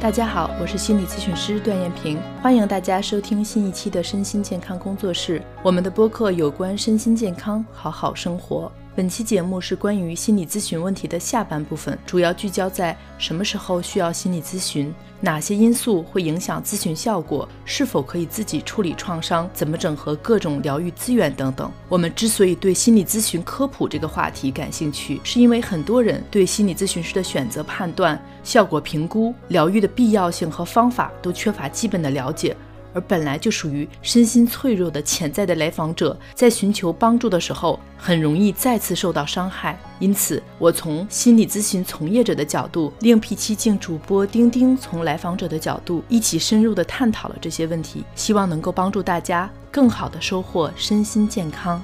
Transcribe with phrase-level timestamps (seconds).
[0.00, 5.42] 大家好，我是心理咨询师段艳萍，欢迎大家收听新一期的身心健康工作室。
[5.60, 8.70] 我们的播客有关身心健康，好好生活。
[8.98, 21.70] 本期节目是关于心理咨询问题的下半部分，主要聚焦在什么时候需要心理咨询，哪些因素会影响咨询效果，是否可以自己处理创伤，怎么整合各种疗愈资源等等。
[21.88, 32.56] 我们之所以对心理咨询科普这个话题感兴趣，是因为很多人对心理咨询师的选择、判断、效果评估、疗愈的必要性和方法都缺乏基本的了解。
[32.92, 39.78] 而本来就属于身心脆弱的潜在的来访者，在寻求帮助的时候，很容易再次受到伤害。
[39.98, 51.82] 因此，我从心理咨询从业者的角度，另辟蹊径主播丁丁从来访者的角度，一起深入的探讨了这些问题，希望能够帮助大家更好的收获身心健康。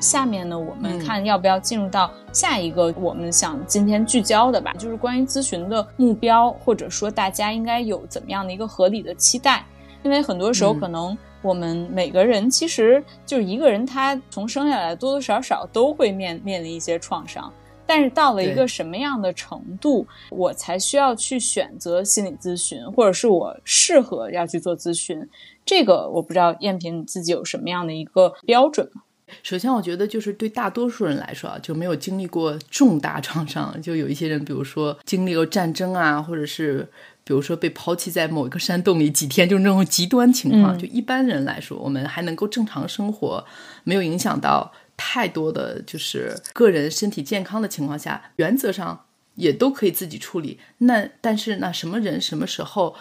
[0.00, 9.64] 下面呢，我们看要不要进入到下一个我们想今天聚焦的吧，就是关于咨询的目标，或者说大家应该有怎么样的一个合理的期待。
[10.02, 17.52] 因为很多时候，可能我们每个人其实就是一个人，他从生下来多多少少都会面面临一些创伤，
[17.84, 25.28] 但是到了一个什么样的程度，我才需要去选择心理咨询，或者是我适合要去做咨询，
[25.66, 29.02] 这个我不知道燕平你自己有什么样的一个标准吗？
[29.42, 33.80] 首先，我觉得就是对大多数人来说啊，就没有经历过重大创伤。
[33.82, 36.88] 就有一些人，比如说经历过战争啊，或者是
[37.24, 40.78] 比如说被抛弃在某一个山洞里几天，就是那种极端情况。
[40.78, 43.44] 就一般人来说，我们还能够正常生活，
[43.84, 50.58] 没有影响到太多的就是个人身体健康的情况下，原则上也都可以自己处理。
[50.78, 52.94] 那但是那什么人什么时候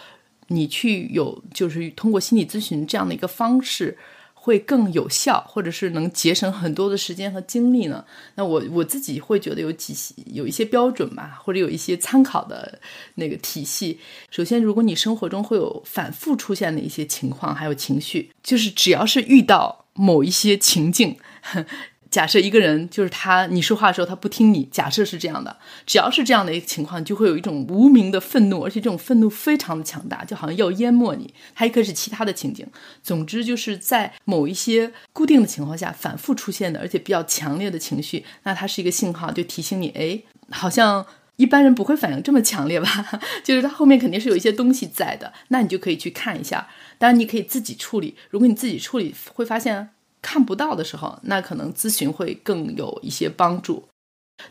[0.48, 3.98] 你去有就是通过心理咨询这样的一个方式？
[4.42, 8.04] 会更有效，或者是能节省很多的时间和精力呢？
[8.36, 9.94] 那我我自己会觉得有几
[10.28, 12.80] 有一些标准吧，或者有一些参考的
[13.16, 14.00] 那个体系。
[14.32, 21.17] 首先，如果你生活中会有反复出现的一些情况，还有情绪，就是只要是遇到某一些情境。
[22.11, 24.64] 假设一个人就是他，你说话的时候他不听你。
[24.71, 25.55] 假设是这样的，
[25.86, 31.31] 只要是这样的一个情况，就会有一种无名的愤怒，而且这种愤怒非常的强大，就好像要淹没你。
[31.53, 32.65] 还可以是其他的情景。
[33.03, 41.05] 总之就是在某一些固定的情况下反复出现的，而且比较强烈的情绪，那它是一个信号，就提醒你，哎，好像
[41.36, 43.21] 一般人不会反应这么强烈吧？
[43.45, 46.67] 就是它后面肯定是有一些东西在的，那你就可以去看一下。
[46.97, 49.89] 当然你可以自己处理，如果你自己处理会发现。
[50.22, 53.86] 看不到的时候，那可能咨询会更有一些帮助。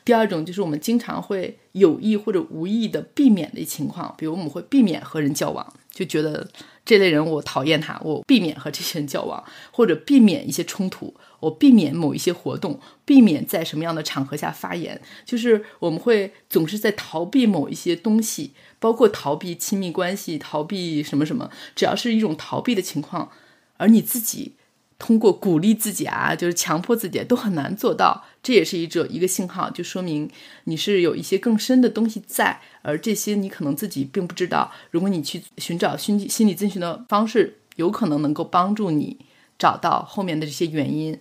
[0.05, 6.47] 第二种就是我们经常会有意或者无意的避免的情况，比如我们会避免和人交往，就觉得
[6.84, 9.43] 这类人我讨厌他，我避免和这些人交往，
[9.73, 23.31] 或者避免一些冲突，我避免某一些活动，避免在什么样的场合下发言，就是我们会总是在逃避某一些东西，包括逃避亲密关系，逃避什么什么，只要是一种逃避的情况，
[23.79, 24.56] 而你自己。
[24.98, 28.25] 通过鼓励自己啊，就是强迫自己，都很难做到。
[28.42, 30.28] 这也是一种一个信号，就说明
[30.64, 34.72] 你是有一些更深的东西在，而这些你可能自己并不知道。
[34.91, 39.16] 如果你去寻找心心理咨询的方式，有可能能够帮助你
[39.56, 41.19] 找到后面的这些原因。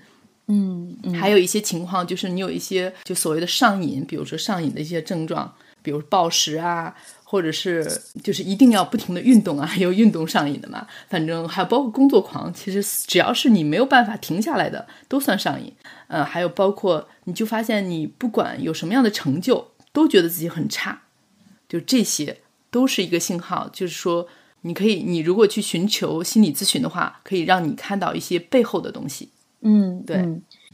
[0.47, 6.95] 嗯，还有一些情况就是你有一些就所谓的上瘾，比如说上瘾的一些症状，比如暴食啊。
[7.29, 7.85] 或者是
[8.23, 10.87] 就是一定要不停的运动啊，有运动上瘾的嘛。
[11.09, 15.73] 反正还有包括工作狂，其实只要是你没有办法停下来的，都算上瘾。
[16.07, 21.01] 呃，还有包括你就发现你不管有什么样的成就，都觉得自己很差，
[21.67, 22.37] 就这些
[22.71, 24.25] 都是一个信号，就是说
[24.61, 29.27] 你可以，你如果去寻求心理咨询的话，可以让你看到一些背后的东西。
[29.59, 30.25] 嗯，对，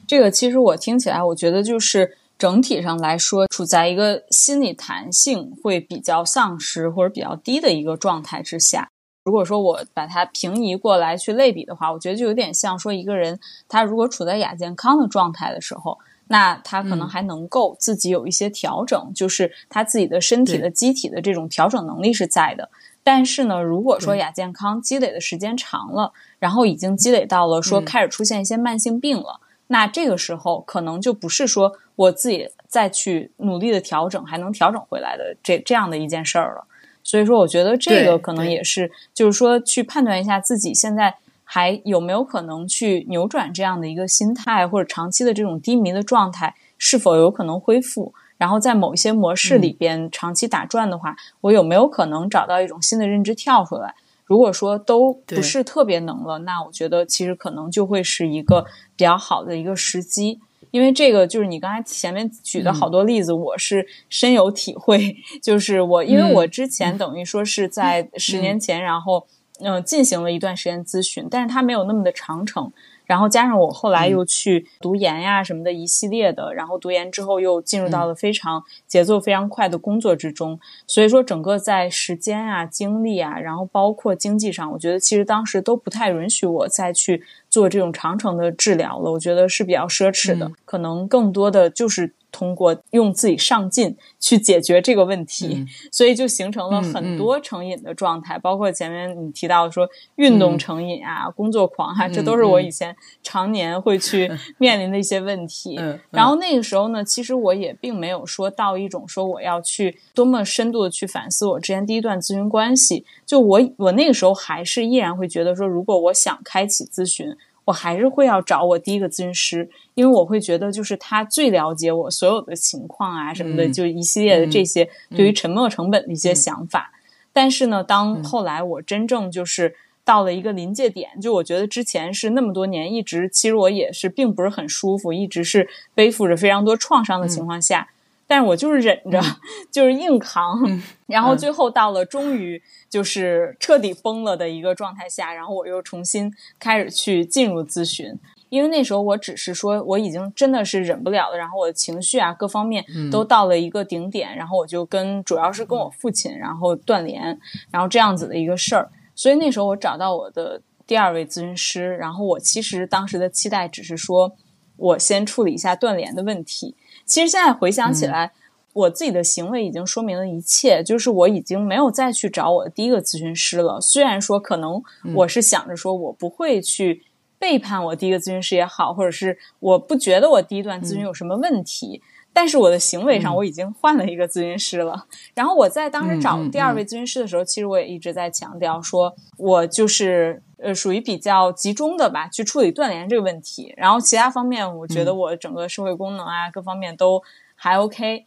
[0.05, 2.17] 这个其实我听起来，我觉得就是。
[2.43, 8.89] 整体上来说，处在一个心理弹性会比较丧失或者比较低的一个状态之下。
[9.23, 13.39] 如果说我把它平移过来去类比的话，我觉得就有点像说一个人
[13.69, 15.97] 他如果处在亚健康的状态的时候，
[16.27, 22.69] 那他可能还能够自己有一些调整，就是他自己的身体的机体的这种调整能力是在的。
[23.03, 29.39] 但是呢，如果说亚健康积累的时间长了，然后已经积累到了说开始出现一些慢性病了。
[29.73, 36.63] 那这个时候可能就不是说我自己再去努力的调整还能调整回来的这这样的一件事儿了。
[37.03, 48.13] 所以说，我觉得这个可能也是，就是说去判断一下自己现在还有没有可能去扭转这样的一个心态，或者长期的这种低迷的状态是否有可能恢复。
[48.37, 53.95] 然后在某一些模式里边长期打转的话，我有没有可能找到一种新的认知跳出来？
[54.25, 58.65] 如果说都不是特别能了，那我觉得其实可能就会是一个
[58.95, 60.39] 比较好的一个时机。
[60.71, 65.15] 因为这个就是你刚才前面举的好多例子，我是深有体会。
[65.39, 69.27] 就是我，因为我之前等于说是在十年前，然后
[69.59, 72.71] 嗯进行了一段时间咨询，但是它没有那么的长程。
[73.13, 87.21] 然后加上我后来又去读研呀什么的一系列的，然后读研之后又进入到了非常节奏非常快的工作之中，所以说整个在时间啊、精力啊，然后包括经济上，我觉得其实当时都不太允许我再去
[87.51, 92.15] 做这种长程的治疗了，我觉得是比较奢侈的，可能更多的就是。
[92.33, 98.37] 通过用自己上进去解决这个问题，所以就形成了很多成瘾的状态。
[98.39, 105.79] 包括前面你提到说运动成瘾啊、工作狂啊，这都是我以前常年会去 面临的一些问题。
[106.09, 113.05] 然后那个时候呢，其实我也并没有说到一种说我要去多么深度的去反思我之前第一段咨询关系。
[113.25, 117.33] 就我我那个时候还是依然会觉得说，如果我想开启咨询。
[117.65, 126.91] 我还是会要找我第一个咨询师，因为我会觉得就是他最了解我所有的情况啊什么的，就一系列的这些对于沉没成本的一些想法。
[127.31, 137.87] 但是呢，当后来我真正就是到了一个临界点，就我觉得之前是那么多年一直，其实我也是并不是很舒服，一直是背负着非常多创伤的情况下。
[138.25, 139.21] 但是我就是忍着，
[139.71, 140.59] 就是硬扛，
[141.05, 148.17] 然后最后到了终于就是彻底崩了的一个状态下，然后我又重新开始去进入咨询，
[148.49, 157.37] 因为那时候我只是说我已经真的是忍不了了，然后我的情绪啊各方面都到了一个顶点，然后我就跟主要是跟我父亲然后断联，
[157.69, 164.35] 然后这样子的一个事儿，所以那时候我找到我的第二位咨询师，然后我其实当时的期待只是说
[164.77, 166.75] 我先处理一下断联的问题。
[167.05, 168.31] 其实现在回想起来，
[168.73, 173.79] 我自己的行为已经说明了一切，就是我已经没有再去找我的第一个咨询师了。
[173.79, 174.81] 虽然说可能
[175.13, 177.03] 我是想着说我不会去
[177.37, 182.01] 背叛我第一个咨询师也好，或者是我不觉得我第一段咨询有什么问题，
[182.31, 185.05] 但是我的行为上我已经换了一个咨询师了。
[185.35, 193.73] 然后我在当时找第二位咨询师的时候，其实我也一直在强调说，我就是呃属于比较集中的吧，去处理断联这个问题。
[193.77, 197.21] 然后其他方面，我觉得我整个社会功能啊各方面都
[197.55, 198.25] 还 OK。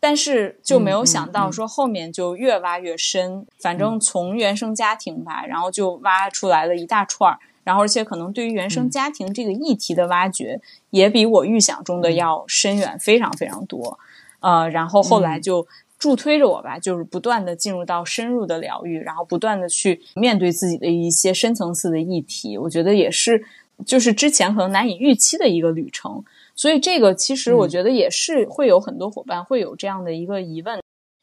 [0.00, 10.60] 但是就没有想到说后面就越挖越深，反正从原生家庭吧，然后就挖出来了一大串儿，然后而且可能对于原生家庭这个议题的挖掘，
[10.90, 13.98] 也比我预想中的要深远非常非常多，
[14.38, 15.66] 呃，然后后来就
[15.98, 23.44] 助推着我吧，就是不断的进入到深入的疗愈，然后不断的去面对自己的一些深层次的议题，我觉得也是
[23.84, 26.24] 就是之前可能难以预期的一个旅程。
[26.54, 30.80] 所以这个其实我觉得也是会有很多伙伴会有这样的一个疑问：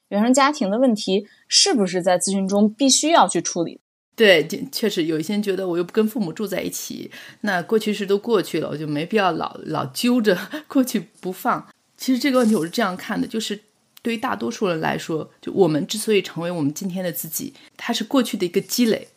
[0.10, 3.80] 原生家庭的问题是不是在咨询中必须要去处理？
[4.16, 7.12] 对，确实有一些人觉得我又不跟父母住在一起，
[7.42, 10.38] 那过去式都过去了，我就没必要老老揪着
[10.70, 11.68] 过去不放。
[11.98, 13.60] 其实这个问题我是这样看的，就是
[14.06, 19.08] 对于大多数人来说，就我们之所以成为我们今天的自己，它是过去的一个积累。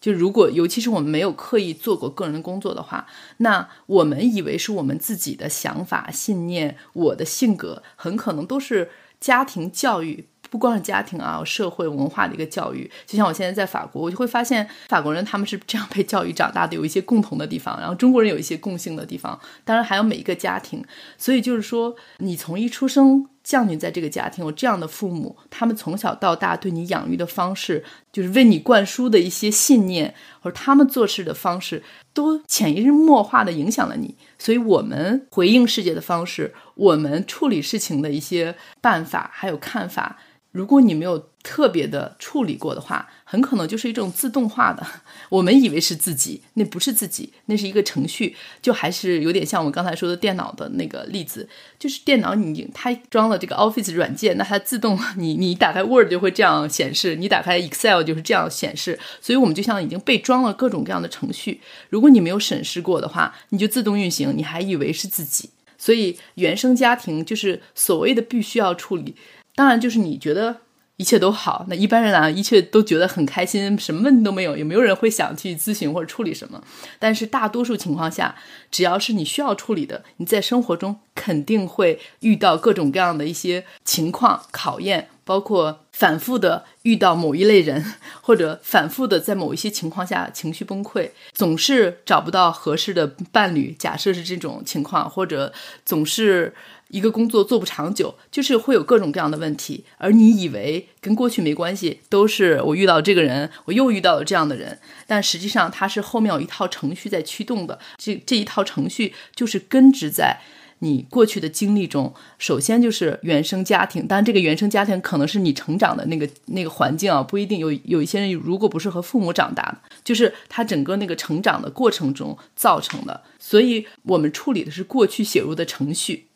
[0.00, 3.06] 就如果，尤其是我们没有刻意做过个人的工作的话，
[3.36, 8.90] 那我们以为是我们自己的想法、信念、我的性格，很可能都是
[9.20, 12.90] 家庭教育，不光是家庭啊，社会文化的一个教育。
[13.06, 20.82] 就像我现在在法国，我就会发现法国人他们是这样被教育长大的，有一些共同的地方，然后中国人有一些共性的地方，当然还有每一个家庭。
[21.18, 23.28] 所以就是说，你从一出生。
[23.42, 31.82] 降临在这个家庭，有这样的父母，他们从小到大对你养育的方式，就是为你灌输的一些信念，或者他们做事的方式，
[32.14, 34.16] 都潜移默化的影响了你。
[34.38, 40.18] 所以，我们回应世界的方式，我们处理事情的一些办法，还有看法。
[40.52, 44.86] 如果你没有特别的处理过的话，很可能就是一种自动化的。
[45.30, 51.48] 我们以为是自己，那不是自己，那是一个程序，就还是有点像我们刚才说的电脑的那个例子，
[51.78, 58.98] 就是电脑你它装了这个 Office 软件，那它自动你你打开 Word 就会这样显示，你打开 Excel 就是这样显示。
[59.22, 65.48] 所以我们就像已经被装了各种各样的程序，如果你没有审视过的话，你就自动运行，你还以为是自己。
[65.78, 69.16] 所以原生家庭就是所谓的必须要处理。
[69.54, 70.58] 当然，就是你觉得
[71.02, 76.62] 一切都好，那一般人啊，一切都觉得很开心，什么问题都没有，也没有人会想去咨询或者处理什么。
[77.00, 78.36] 但是大多数情况下，
[78.70, 87.84] 只要是你需要处理的，你在生活中肯定会遇到各种各样的一些情况考验，包括反复的遇到某一类人，
[88.20, 93.74] 或者反复的在某一些情况下情绪崩溃，总是找不到合适的伴侣。
[93.76, 95.52] 假设是这种情况，或者
[95.84, 96.54] 总是。
[96.92, 110.38] 一个工作做不长久，就是会有各种各样的问题，而你以为跟过去没关系，都是我遇到这个人，我又遇到了这样的人，但实际上它是后面有一套程序在驱动的，这 这一套程序就是根植在
[110.80, 126.26] 你过去的经历中，首先就是原生家庭，当然这个原生家庭可能是你成长的那个那个环境啊，不一定有有一些人如果不是和父母长大的，就是他整个那个成长的过程中造成的，所以我们处理的是过去写入的程序。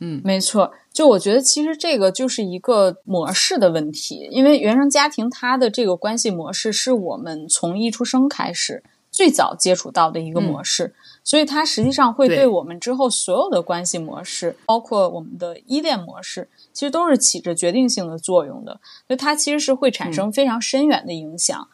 [0.00, 0.72] 嗯，没错。
[0.92, 18.80] 就我觉得，其实这个就是一个模式的问题，因为原生家庭它的这个关系模式是我们从一出生开始最早接触到的一个模式，所以它实际上会对我们之后所有的关系模式，包括我们的依恋模式，其实都是起着决定性的作用的。
[19.06, 21.68] 所以它其实是会产生非常深远的影响。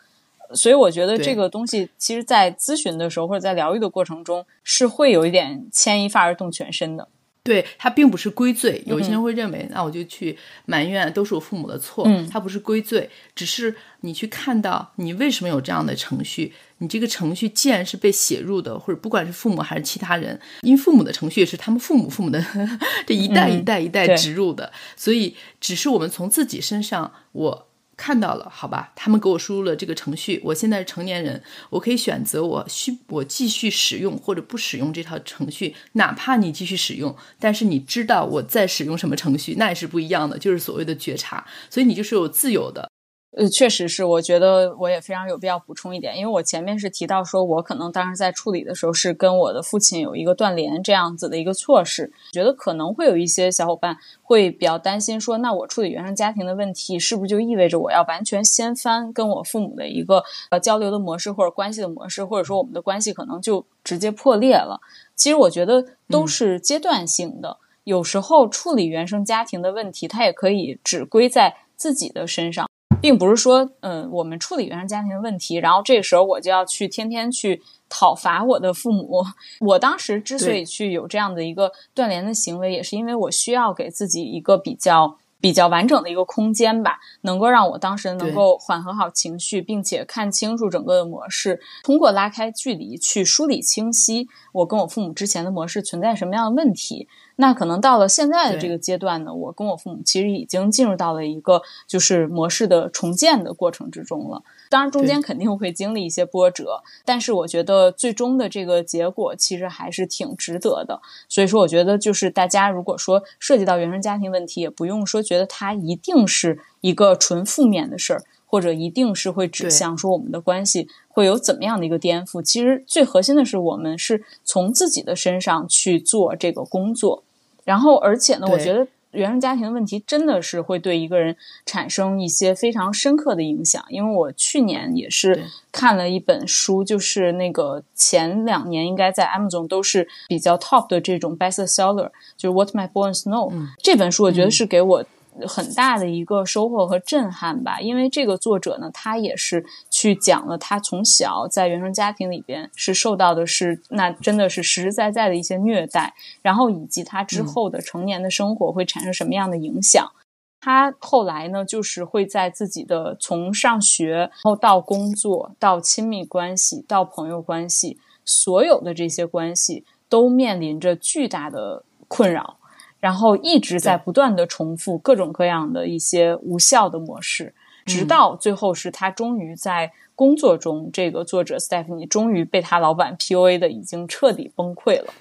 [0.53, 7.07] 所以我觉得这个东西，其实，在咨询的时候或者在疗愈的过程中，是会有一点牵一发而动全身的。
[7.43, 12.05] 对他并不是归罪，有一些人会认为，那我就去埋怨都是我父母的错。
[12.07, 16.53] 嗯，他不是归罪，只是你去看到你为什么有这样的程序。
[16.79, 22.43] 你这个程序既然是被写入的，或者不管是父母还是其他人，因为父母的程序也是他们父母父母的
[23.07, 27.70] 这一代一代一代植入的，所以只是我们从自己身上我。
[28.01, 42.91] 看到了，好吧，他们给我输入了这个程序，我现在是成年人，我可以选择我需我继续使用或者不使用这套程序，哪怕你继续使用，但是你知道我在使用什么程序，那也是不一样的，就是所谓的觉察，所以你就是有自由的。
[43.37, 64.81] 呃，确实是，我觉得我也非常有必要补充一点，因为我前面是提到说，我可能当时在处理的时候是跟我的父亲有一个断联这样子的一个措施，觉得可能会有一些小伙伴会比较担心，说那我处理原生家庭的问题，是不是就意味着我要完全掀翻跟我父母的一个呃交流的模式或者关系的模式，或者说我们的关系可能就直接破裂了？
[65.15, 72.69] 其实我觉得都是阶段性的，有时候处理原生家庭的问题，它也可以只归在自己的身上。
[73.01, 79.25] 并不是说，嗯，我们处理原生家庭的问题，然后这个时候我就要去天天去讨伐我的父母。
[79.61, 97.09] 我当时之所以去有这样的一个断联的行为，也是因为我需要给自己一个比较比较完整的一个空间吧，能够让我当时能够缓和好情绪，并且看清楚整个的模式，通过拉开距离去梳理清晰我跟我父母之前的模式存在什么样的问题。
[97.41, 104.43] 那可能到了现在的这个阶段呢，我跟我父母其实已经进入到了一个就是模式的重建的过程之中了。
[104.69, 111.01] 当然，中间肯定会经历一些波折，但是我觉得最终的这个结果其实还是挺值得的。
[111.31, 122.43] 所以说，我觉得就是大家如果说涉及到原生家庭问题，也不用说觉得它一定是一个纯负面的事儿，或者一定是会指向说我们的关系会有怎么样的一个颠覆。
[122.43, 127.25] 其实最核心的是，我们是从自己的身上去做这个工作。
[127.65, 131.37] 然后，而且呢，我觉得原生家庭的问题真的是会对一个人
[131.67, 133.85] 产生一些非常深刻的影响。
[133.89, 143.53] 因为我去年也是看了一本书，就是那个前两年应该在 Amazon 都是比较 top 的这种 bestseller，就是 What My Boys Know
[143.83, 145.05] 这本书，我觉得是给我。
[145.47, 149.65] 很大的一个收获和震撼吧，因为这个作者呢，他也是
[150.01, 160.11] 去讲了他从小在原生家庭里边是受到的是那真的是实实在在的一些虐待，然后以及他之后的成年的生活会产生什么样的影响。
[160.59, 172.57] 他后来呢，就是会在自己的从上学，然后到工作，到亲密关系，到朋友关系，所有的这些关系都面临着巨大的困扰。
[173.01, 177.55] 然后一直在不断的重复各种各样的一些无效的模式，
[177.91, 185.13] 直到最后是他终于在工作中，这个作者 Stephanie 终于被他老板 PUA 的已经彻底崩溃了。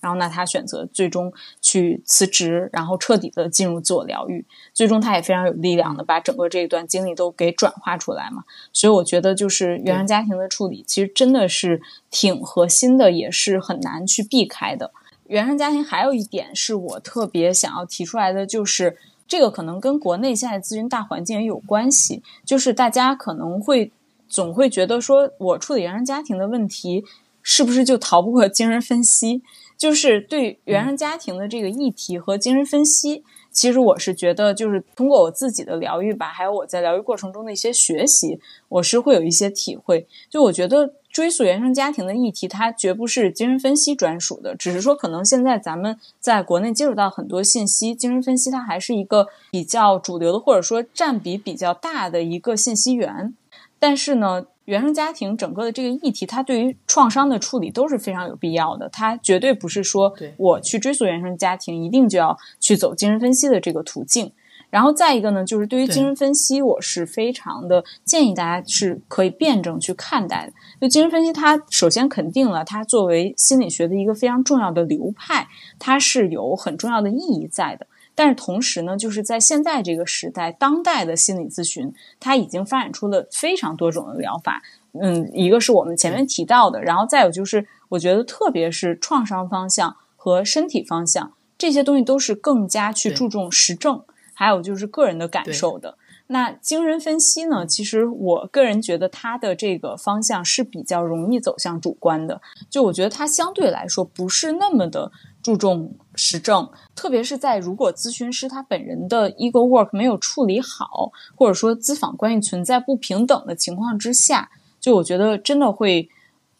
[0.00, 4.44] 然后那他选择最终去辞职，然后彻底的进入自我疗愈。
[4.74, 8.44] 最终他也非常有力量的把整个这一段经历都给转化出来嘛。
[8.70, 14.92] 所以我觉得就是原生家庭的处理，其实真的是挺核心的，也是很难去避开的。
[15.28, 23.90] 原生家庭还有一点是我特别想要提出来的，就是这个可能跟国内现在咨询大环境也有关系，就是大家可能会
[24.28, 27.04] 总会觉得说，我处理原生家庭的问题，
[27.42, 29.42] 是不是就逃不过 精神分析？
[29.76, 38.38] 就是对原生家庭的这个议题和精神分析，其实我是觉得，就是通过我自己的疗愈吧，还有我在疗愈过程中的一些学习，
[38.68, 40.06] 我是会有一些体会。
[40.28, 40.94] 就我觉得。
[41.14, 53.32] 追溯原生家庭的议题，它绝不是精神分析专属的，只是说可能现在咱们在国内接触到很多信息，精神分析它还是一个比较主流的，或者说占比比较大的一个信息源。
[53.78, 58.88] 但是呢，原生家庭整个的这个议题，它对于创伤的处理都是非常有必要的。
[58.88, 64.32] 它绝对不是说我去追溯原生家庭，一定就要去走精神分析的这个途径。
[64.74, 70.52] 然后再一个呢，就是对于精神分析，我是非常的建议大家是可以辩证去看待的。
[70.80, 75.46] 就精神分析，它首先肯定了它作为心理学的一个非常重要的流派，
[75.78, 77.86] 它是有很重要的意义在的。
[78.16, 84.60] 但是同时呢，就是在现在这个时代，当代的心理咨询，它已经发展出了非常多种的疗法。
[85.00, 94.02] 嗯，一个是我们前面提到的，然后再有就是，我觉得特别是创伤方向和身体方向这些东西，都是更加去注重实证，
[94.34, 95.96] 还有就是个人的感受的。
[96.26, 97.66] 那精神分析呢？
[97.66, 105.12] 其实我个人觉得它的这个方向是比较容易走向主观的，就我觉得它相对来说不是那么的
[105.42, 114.50] 注重实证，特别是在如果咨询师他本人的 ego work 没有处理好，或者说咨访关系存在不平等的情况之下，
[114.80, 116.08] 就我觉得真的会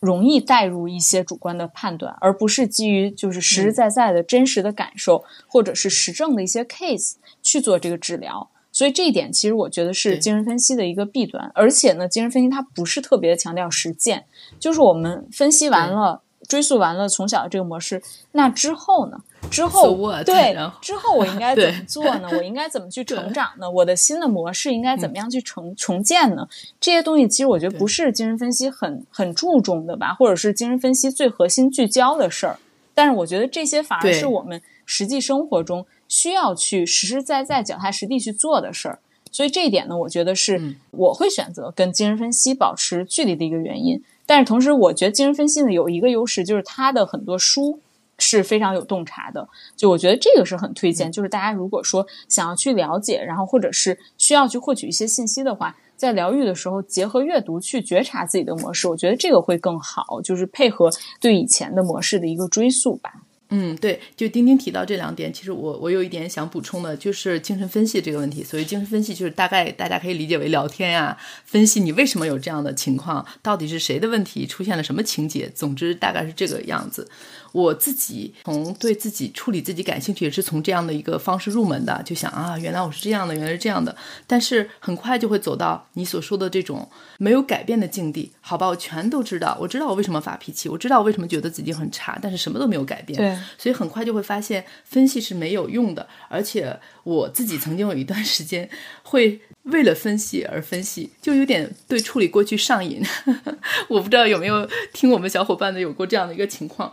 [0.04, 8.50] 容易带入一些主观的判断，而不是基于就是实实在在的真实的感受或者是实证的一些 case 去做这个治疗。
[8.70, 14.24] 所以这一点其实我觉得是精神分析的一个弊端，而且呢，精神分析它不是特别强调实践，
[14.58, 16.23] 就是我们分析完了、
[16.54, 19.18] 追溯完了从小的这个模式，那之后呢？
[19.50, 22.28] 之后对，之后我应该怎么做呢？
[22.30, 23.68] 我应该怎么去 成长呢？
[23.68, 26.46] 我的新的模式应该怎么样去重重建呢？
[26.78, 32.56] 这些东西其实我觉得不是精神分析很很注重的吧，或者是精神分析最核心聚焦的事儿。
[32.94, 35.84] 但是我觉得这些反而是我们实际生活中。
[36.06, 38.98] 需要去实实在在、脚踏实地去做的事儿，
[39.32, 44.00] 所以这一点呢，我觉得是我会选择跟精神分析保持距离的一个原因。
[44.26, 47.80] 但是同时，我觉得精神分析呢有一个优势，就是它的很多书
[48.18, 49.48] 是非常有洞察的。
[49.76, 60.90] 就我觉得这个是很推荐，就是大家如果说想要去了解，然后或者是需要去获取一些信息的话，在疗愈的时候结合阅读去觉察自己的模式，我觉得这个会更好，就是配合
[61.20, 63.23] 对以前的模式的一个追溯吧。
[63.56, 68.42] 嗯，对，就丁丁提到这两点，其实我我有一点想补充的，就是精神分析这个问题。
[68.42, 77.08] 所以精神分析就是大概大家可以理解为聊天呀，分析你为什么有这样的情况，到底是谁的问题，出现了什么情节，总之大概是这个样子。
[77.54, 83.94] 我自己从对自己处理自己感兴趣，也是从这样的一个方式入门的，就想啊，原来我是这样的，原来是这样的。
[84.26, 88.32] 但是很快就会走到你所说的这种没有改变的境地。
[88.40, 93.16] 好吧，我全都知道，我知道我为什么发脾气，我知道我为什么觉得自己很差，但是什么都没有改变。
[93.16, 96.04] 对，所以很快就会发现分析是没有用的。
[96.28, 98.68] 而且我自己曾经有一段时间
[99.04, 103.00] 会为了分析而分析，就有点对处理过去上瘾。
[103.86, 106.92] 我不知道有没有听我们小伙伴的有过这样的一个情况。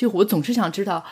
[0.00, 1.04] 就我总是想知道，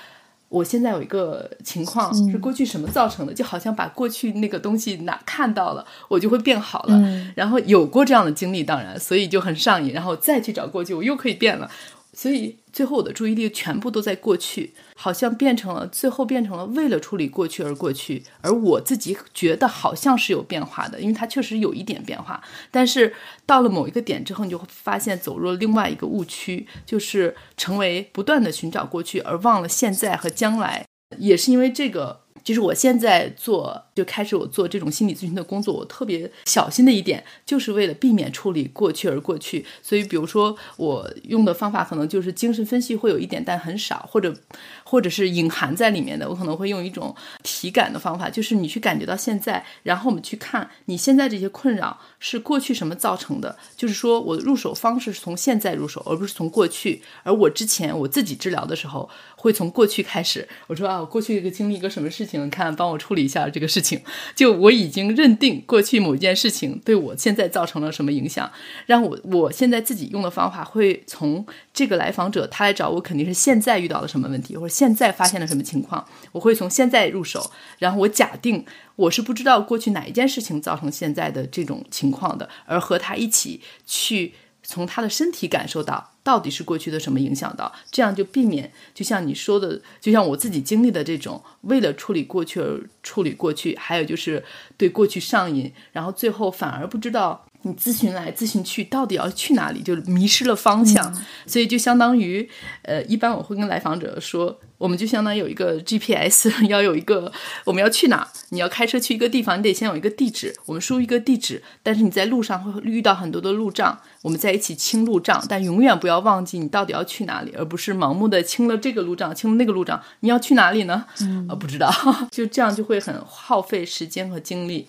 [0.48, 6.98] 我现在有一个情况是过去什么造成的，就好像把过去那个东西拿看到了，我就会变好了。
[7.34, 11.70] 然后有过这样的经历，当然，所以就很上瘾，然后再去找过去，我又可以变了。
[12.14, 22.40] 所以最后我的注意力全部都在过去，好像变成了最后变成了为了处理过去而过去，而我自己觉得好像是有变化的，因为它确实有一点变化。
[22.70, 23.12] 但是
[23.44, 30.86] 到了某一个点之后，你就会发现走入了另外一个误区，就是成为不断的寻找过去，而忘了现在和将来。
[31.16, 32.27] 也是因为这个。
[32.48, 39.66] 其实我现在做，就开始我做这种心理咨询的工作，我特别小心的一点，就是为了避免处理过去而过去。
[39.82, 44.34] 所以，比如说我用的方法，可能就是精神分析会有一点，但很少，或者
[44.82, 46.26] 或者是隐含在里面的。
[46.26, 53.54] 我可能会用一种体感的方法，就是你去感觉到现在，然后我们去看你现在这些困扰是过去什么造成的。
[53.76, 57.02] 就是说我的入手方式是从现在入手，而不是从过去。
[57.24, 60.46] 而我之前我自己治疗的时候，会从过去开始。
[60.66, 62.50] 我说啊，我过去一个经历一个什么事情。
[62.50, 64.00] 看，帮我处理一下这个事情。
[64.34, 68.50] 就我已经认定过去某一件事情对我现在造成了什么影响，
[68.86, 77.50] 让我我现在自己用的方法会从这个来访者他来找我，肯定是现在遇到了什么问题，或者现在发现了什么情况，我会从现在入手。
[77.78, 78.64] 然后我假定
[78.96, 84.34] 我是不知道过去哪一件事情造成现在的这种情况的，而和他一起去。
[84.68, 94.44] 从他的身体感受到到底是过去的什么影响到，这样就避免，就像你说的，就像我自己经历的这种，为了处理过去而处理过去，还有就是
[94.76, 102.46] 对过去上瘾，然后最后反而不知道你咨询来咨询去到底要去哪里，就迷失了方向，所以就相当于，
[102.82, 104.60] 呃，一般我会跟来访者说。
[104.78, 107.30] 我们就相当于有一个 GPS， 要有一个
[107.64, 108.26] 我们要去哪？
[108.50, 110.54] 你要开车去一个地方，你得先有一个地址。
[110.66, 120.00] 我们输一个地址，但是你在路上会遇到很多的路障，我们在一起清路障，但永远不要忘记你到底要去哪里，而不是盲目的清了这个路障，清了那个路障。
[120.20, 121.04] 你要去哪里呢？
[121.48, 121.92] 呃，不知道，
[122.30, 124.86] 就这样就会很耗费时间和精力。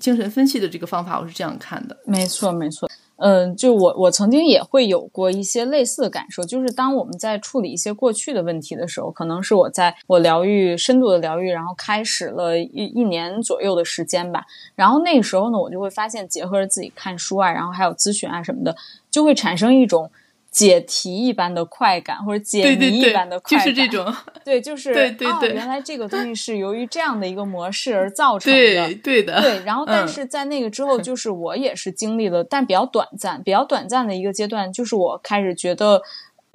[0.00, 1.96] 精神分析的这个方法，我是这样看的。
[2.04, 2.88] 没错，没错。
[3.16, 18.76] 嗯，就我我曾经也会有过一些类似的感受，就是当我们在处理一些过去的问题的时候，可能是我在我疗愈深度的疗愈，然后开始了一一年左右的时间吧，然后那个时候呢，我就会发现，结合着自己看书啊，然后还有咨询啊什么的，
[19.10, 20.10] 就会产生一种。
[20.54, 24.14] 解题一般的快感，或者解谜一般的快感，就是这种。
[24.44, 28.58] 对，就是 对对对，原来这个东西 是由于这样的一个模式而造成的。
[28.58, 29.42] 对对的。
[29.42, 36.00] 对，然后但是在那个之后， 就是我也是经历了，但比较短暂，比较短暂的一个阶段，就是我开始觉得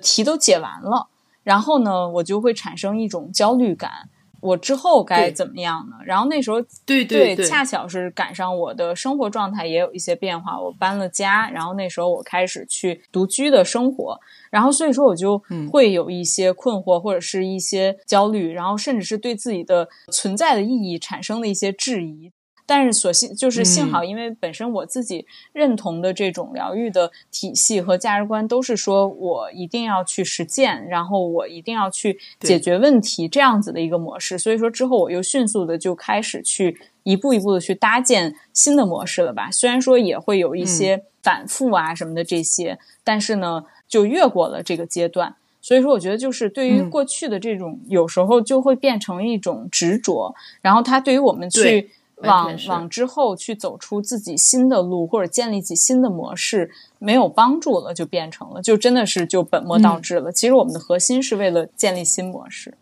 [0.01, 1.09] 题都解完了，
[1.43, 4.07] 然后呢，我就会产生一种焦虑感。
[4.41, 5.97] 我之后该怎么样呢？
[6.05, 22.31] 然后那时候，对对对，恰巧是赶上我的生活状态也有一些变化，我搬了家，然后那时候我开始去独居的生活，然后所以说我就会有一些困惑或者是一些焦虑，然后甚至是对自己的存在的意义产生了一些质疑。
[22.69, 34.37] 但是，所幸就是幸好，因为本身我自己认同的这种疗愈的体系和价值观，都是说我一定要去实践，然后我一定要去解决问题这样子的一个模式。
[34.37, 39.49] 所以说之后，我又迅速的就开始去一步一步的去搭建新的模式了吧。
[39.49, 45.33] 虽然说也会有一些反复啊什么的这些，但是呢，就越过了这个阶段。
[45.59, 51.89] 所以说，我觉得就是对于过去的这种，有时候就会变成一种执着，然后它对于我们去。
[52.23, 60.31] 往往之后去走出自己新的路，或者建立起新的模式，没有帮助了，就变成了，就真的是就本末倒置了。
[60.31, 62.73] 其实我们的核心是为了建立新模式。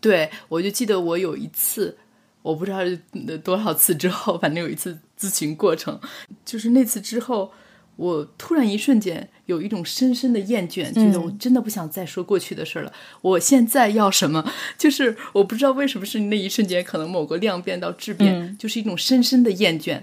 [0.00, 1.96] 对，我就记得我有一次，
[2.42, 2.78] 我不知道
[3.44, 6.00] 多少次之后，反正有一次咨询过程，
[6.44, 7.50] 就是那次之后。
[7.96, 12.92] 我突然一瞬间有一种深深的厌倦，觉得我真的不想再说过去的事了。
[13.20, 14.50] 我现在要什么？
[14.78, 20.00] 就是我不知道为什么是那一瞬间，可能某个量变到质变，就是一种深深的厌倦。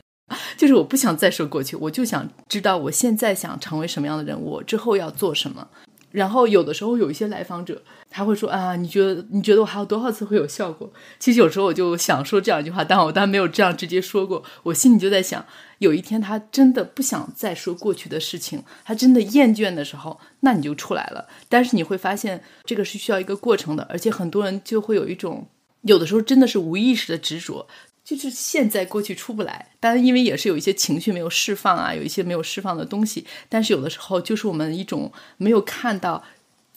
[0.56, 5.68] 就是我不想再说过去，我就想知道我现在想成为什么样的人，我之后要做什么。
[6.12, 10.92] 然后有的时候有一些来访者，他会说啊，你觉得你觉得我还有多少次会有效果？
[11.20, 15.46] 其实有时候我就想说这样一句话，但我当然没有这样直接说过，我心里就在想，
[15.78, 21.28] 有一天他真的不想再说过去的事情，他真的厌倦的时候，那你就出来了。
[21.48, 25.48] 但是你会发现，这个是需要一个过程的，而且很多人就会有一种，
[25.82, 27.68] 有的时候真的是无意识的执着。
[28.02, 33.24] 就是现在过去出不来，当然因为也是有一些情绪没有释放啊，有一些没有释放的东西。
[33.48, 36.24] 但是有的时候就是我们一种没有看到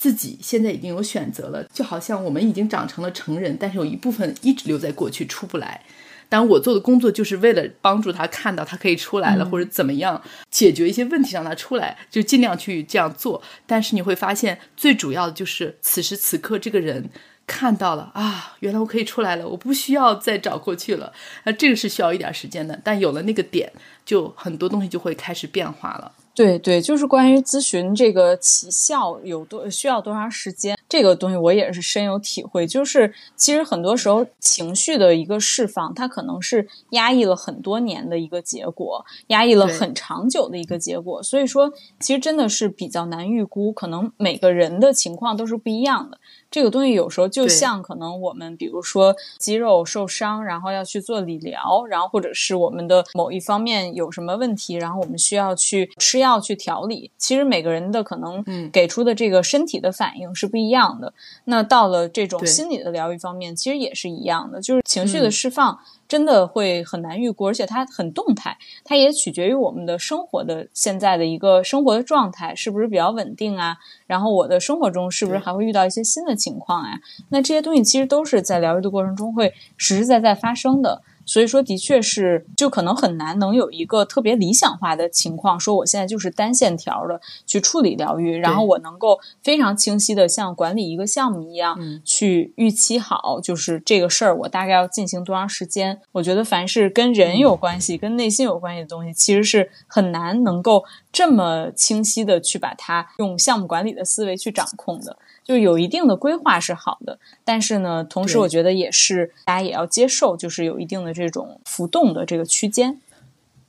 [0.02, 5.80] 自己现在已经有选择了，就好像我们已经长成了成人，但是有一部分一直留在过去出不来。
[6.28, 13.40] 但我做的工作就是为了帮助他看到他可以出来了，或者怎么样解决一些问题让他出来，就尽量去这样做。
[13.64, 17.08] 但是你会发现，最主要的就是此时此刻这个人。
[17.44, 21.12] 看到了啊，原来我可以出来了，我不需要再找过去了。
[21.44, 23.70] 那这个是需要一点时间的，但有了那个点，
[24.04, 26.12] 就很多东西就会开始变化了。
[26.34, 32.66] 对对，就是关于咨询这个起效有多需要多长时间，这个东西我也是深有体会。
[32.66, 41.22] 就是其实很多时候情绪的一个释放，它可能是压抑了很多年的一个结果，压抑了很长久的一个结果。
[41.22, 46.18] 所以说，其实真的是比较难预估，可能每个人的情况都是不一样的。
[46.52, 57.10] 这个东西有时候就像可能我们比如说肌肉受伤，然后要去做理疗，然后或者是我们的某一方面有什么问题，然后我们需要去吃药去调理。
[57.16, 61.14] 其实每个人的可能给出的这个身体的反应是不一样的。
[61.44, 65.78] 那到了这种心理的疗愈方面，其实也是一样的，就是情绪的释放。
[66.12, 73.78] 真的会很难预估，而且它很动态，它也取决于我们的生活的现在的一个生活的状态是不是比较稳定啊？
[74.06, 77.00] 然后我的生活中是不是还会遇到一些新的情况呀？
[77.30, 81.00] 那这些东西其实都是在疗愈的过程中会实实在在发生的。
[81.24, 96.00] 所以说，的确是，就可能很难能有一个特别理想化的情况，说我现在就是单线条的去处理疗愈，然后我能够非常清晰的像管理一个项目一样去预期好，就是这个事儿我大概要进行多长时间。
[96.12, 105.16] 我觉得凡是跟人有关系、跟内心有关系的东西，其实是很难能够这么清晰的去把它用项目管理的思维去掌控的。
[105.44, 113.00] 就有一定的规划是好的，但是呢，同时我觉得也是大家也要接受，就是有一定的这种浮动的这个区间。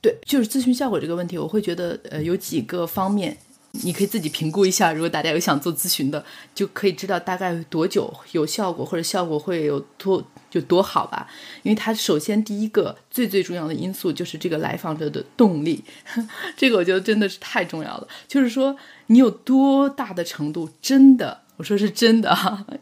[0.00, 3.36] 对，就是咨询效果这个问题，我会觉得呃有几个方面，
[3.72, 4.92] 你可以自己评估一下。
[4.92, 11.26] 如果大家有想做咨询的，就可以知道大概多久有效果，或者效果会有多就多好吧。
[11.62, 15.82] 因为它首先第一个最最重要的因素就是这个来访者的动力，
[16.54, 18.06] 这个我觉得真的是太重要了。
[18.28, 21.43] 就是说你有多大的程度真的。
[21.56, 22.36] 我说是真的，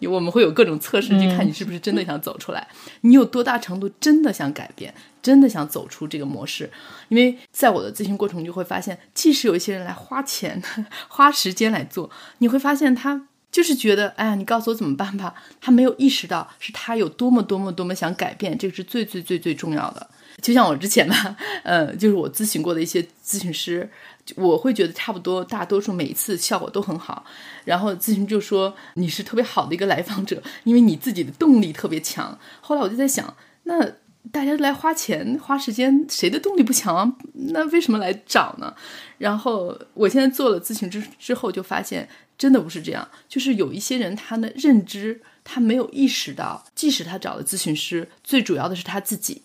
[0.09, 2.67] 我们会有各种测试去看你是不是真的想走出来，
[3.03, 6.71] 你有多大程度真的想改变，真的想走出这个模式。
[7.09, 10.63] 因为在我的咨询过程，就会发现，即使有一些人来花钱、
[11.09, 20.09] 花时间来做，你会发现他就是觉得，哎呀，你告诉我怎么办吧，他没有意识到是他有多么多么多么想改变，这个是最最最最重要的。
[20.41, 23.89] 就像我之前吧，呃，就是我咨询过的一些咨询师。
[24.37, 27.25] 我会觉得差不多，大多数每一次效果都很好。
[27.65, 32.39] 然后咨询就说你是特别好的一个来访者，因为你自己的动力特别强。
[32.61, 33.85] 后来我就在想，那
[34.31, 37.17] 大家来花钱花时间，谁的动力不强？
[37.35, 38.75] 那为什么来找呢？
[39.19, 42.09] 然后我现在做了咨询之之后，就发现
[42.39, 43.07] 真的不是这样。
[43.29, 49.43] 就是有一些人他的认知他没有意识到，即使他找了咨询师，最主要的是他自己。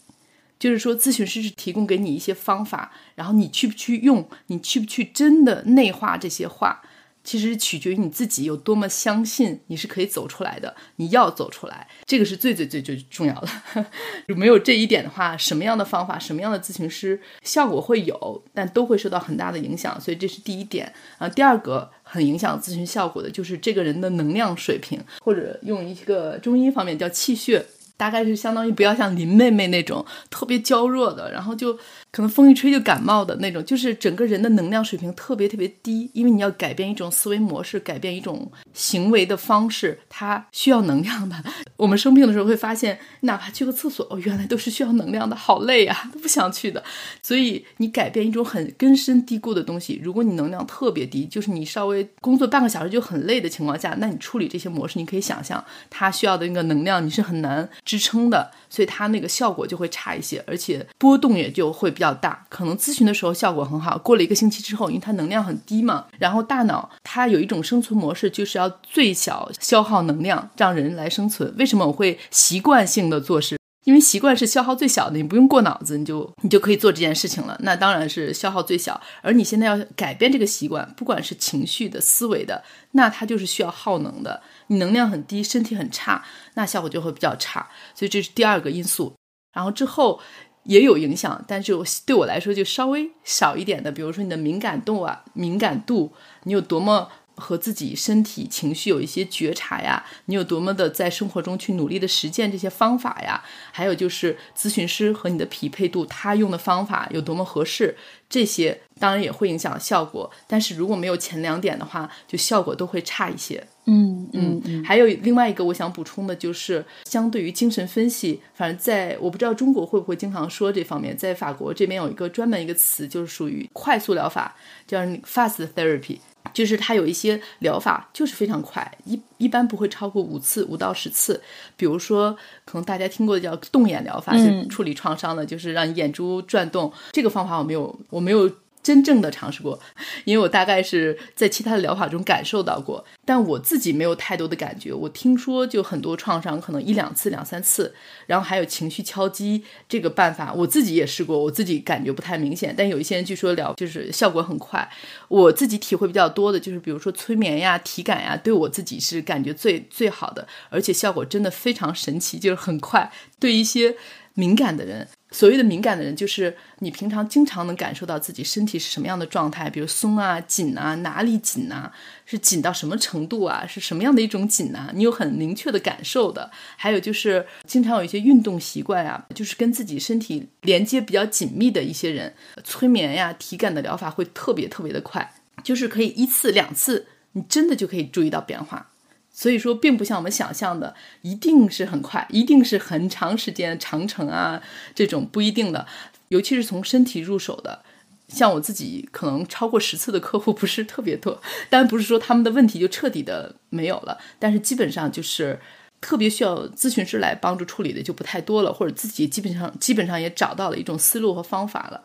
[0.59, 6.81] 就是说，咨询师是提供给你一些方法，然后你去不去用，你去不去真的内化这些话，
[7.27, 10.73] 其实取决于你自己有多么相信你是可以走出来的。
[10.95, 13.85] 你要走出来，这个是最最最最重要的。
[14.33, 19.99] 没有这一点的话，什么样的方法，什么样的咨询师，效果会有，但都会受到很大的影响。
[19.99, 21.27] 所以这是第一点啊。
[21.27, 27.65] 第二个很影响咨询效果的就是这个人的能量水平，或者用一个中医方面叫气血。
[27.97, 31.73] 大概是相当于不要像林妹妹那种特别娇弱的，然后就
[32.12, 36.10] 可能风一吹就感冒的那种，就是整个人的能量水平特别特别低。
[36.13, 41.36] 因为你要改变一种思维模式，改变一种行为的方式，它需要能量的。
[41.75, 46.83] 我们生病的时候会发现，哪怕去个厕所，哦，原来都是需要能量的，好累啊，都不想去的。
[47.23, 57.67] 所以你改变一种很根深蒂固的东西，如果你能量特别低，就是你稍微工作半个小时就很累的情况下，那你处理这些模式，你可以想象它需要的那个能量，你是很难。
[57.88, 62.45] 支撑的，所以它那个效果就会差一些，而且波动也就会比较大。
[62.50, 71.56] 可能咨询的时候效果很好，过了一个星期之后，因为它能量很低嘛，然后大脑它有一种生存模式，就是要最小消耗能量，让人来生存。
[71.58, 73.58] 为什么我会习惯性的做事？
[73.86, 77.58] 因为习惯是消耗最小的，你不用过脑子，你就你就可以做这件事情了。
[77.62, 79.00] 那当然是消耗最小。
[79.21, 84.41] 而你现在要改变这个习惯，不管是情绪的、思维的，那它就是需要耗能的。
[84.67, 87.67] 你能量很低，身体很差，那效果就会比较差。
[87.95, 89.13] 所以这是第二个因素。
[89.53, 90.19] 然后之后
[90.63, 91.73] 也有影响，但是
[92.06, 97.10] 对我来说就稍微小一点的，比如说你的敏感度啊，敏感度，你有多么。
[97.38, 103.41] 和自己身体情绪有一些觉察呀，你有多么的在生活中去努力的实践这些方法呀？
[103.71, 107.95] 还有就是咨询师和你的匹配度，他用的方法有多么合适，
[108.28, 110.30] 这些当然也会影响效果。
[110.47, 113.65] 但是如果没有前两点的话，就效果都会差一些。
[113.86, 114.84] 嗯嗯嗯。
[114.84, 126.17] 还有另外一个我想补充的就是，相对于精神分析，反正在我不知道中国会不会经常说这方面，在法国这边有一个专门一个词，就是属于快速疗法，叫 fast therapy。
[126.53, 131.41] 就是它有一些疗法就是非常快，一一般不会超过五次，五到十次。
[131.75, 132.31] 比如说，
[132.65, 136.91] 可能大家听过的叫动眼疗法，是处理创伤的，就是让你眼珠转动。
[137.12, 138.49] 这个方法我没有，我没有。
[138.88, 139.78] 真正的尝试过，
[140.23, 144.93] 因为我大概是在其他的疗法中感受到过，但我自己没有太多的感觉。
[144.93, 147.93] 我听说就很多创伤可能一两次、两三次，
[148.28, 152.73] 然后还有情绪敲击这个办法，我自己也试过，我自己感觉不太明显。
[152.78, 154.89] 但有一些人据说疗就是效果很快，
[155.28, 163.12] 我自己体会比较多的就是，比如说催眠呀、体感呀，对我自己是感觉最最好的，而且效果真的非常神奇，就是很快。
[163.38, 163.95] 对一些
[164.38, 165.08] 敏感的人。
[165.32, 171.91] 所谓的敏感的人，就是你平常经常能感受到自己身体是什么样的状态，比如松啊、紧啊，哪里紧啊，
[172.26, 176.50] 是紧到什么程度啊，是什么样的一种紧啊，你有很明确的感受的。
[176.78, 188.91] 还有就是经常有一些运动习惯啊，就是跟自己身体连接比较紧密的一些人，催眠呀、体感的疗法会特别特别的快，就是可以一次两次，你真的就可以注意到变化。
[189.39, 194.60] 所以说，并不像我们想象的，一定是很快，一定是很长时间长程啊，
[194.95, 195.86] 这种不一定的。
[196.30, 197.84] 尤其是从身体入手的，
[198.30, 205.60] 像我自己可能超过十次的客户不是特别多，但不是说他们的问题就彻底的没有了，但是基本上就是
[206.02, 212.02] 特别需要咨询师来帮助处理的就不太多了，或者自己基本上基本上也找到了一种思路和方法了。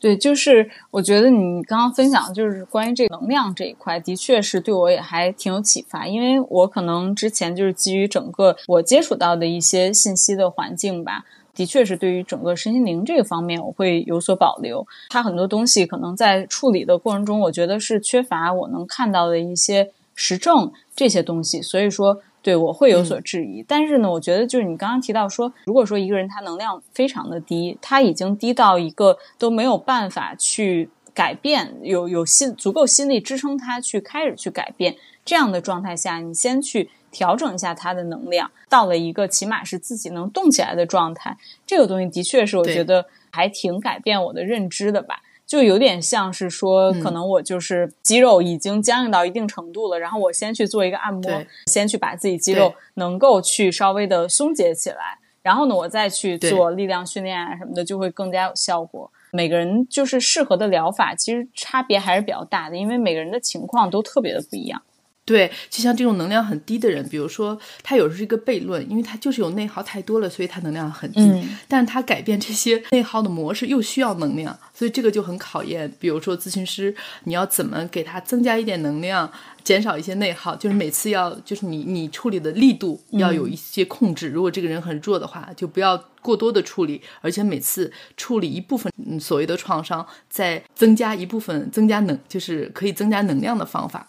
[0.00, 6.06] 对，就是我觉得你刚刚分享就是关于这个能量这一块，的确是对我也还挺有启发。
[6.06, 14.86] 因为我可能之前就是基于整个我接触到的一些信息的环境吧，的确是对于整个身心灵这个方面我会有所保留。
[15.08, 22.20] 它很多东西可能在处理的过程中，我觉得是缺乏我能看到的一些实证这些东西，所以说。
[22.48, 34.96] 对，我会有所质疑，但是呢，我觉得就是你刚刚提到说，如果说一个人他能量非常的低，他已经低到一个都没有办法去改变，有有心足够心力支撑他去开始去改变。
[35.26, 41.36] 这样的状态下，你先去调整一下他的能量，到了一个起码是自己能动起来的状态。
[41.66, 45.20] 这个东西的确是我觉得还挺改变我的认知的吧。
[45.48, 51.22] 就有点像是说，可能我就是肌肉已经僵硬到一定程度了，然后我先去做一个按摩，
[51.66, 59.10] 先去把自己肌肉能够去稍微的松解起来，然后呢，我再去做力量训练啊什么的，就会更加有效果。
[59.32, 64.82] 每个人就是适合的疗法，其实差别还是比较大的，因为每个人的情况都特别的不一样。
[65.28, 71.20] 对，就像这种能量很低的人，比如说他有时候是一个悖论，因为他就是有内耗太多了，所以他能量很低。
[71.20, 75.92] 嗯，但是他改变这些内耗的模式又需要能量，所以这个就很考验。
[76.00, 79.30] 比如说咨询师，你要怎么给他增加一点能量，
[79.62, 80.56] 减少一些内耗？
[80.56, 84.30] 就是每次要，就是你你处理的力度要有一些控制。
[84.30, 94.08] 如果这个人很弱的话，就不要过多的处理，而且每次处理一部分所谓的创伤，再增加一部分增加能，就是可以增加能量的方法。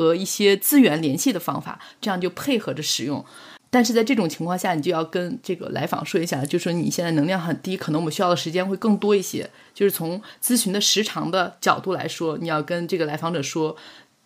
[0.00, 3.22] 和一些资源联系的方法，这样就配合着使用。
[3.68, 9.50] 但是在这种情况下，你就要跟这个来访说一下，就说你现在能量很低，可能我们需要的时间会更多一些。
[9.74, 13.76] 就是从咨询的时长的角度来说，你要跟这个来访者说，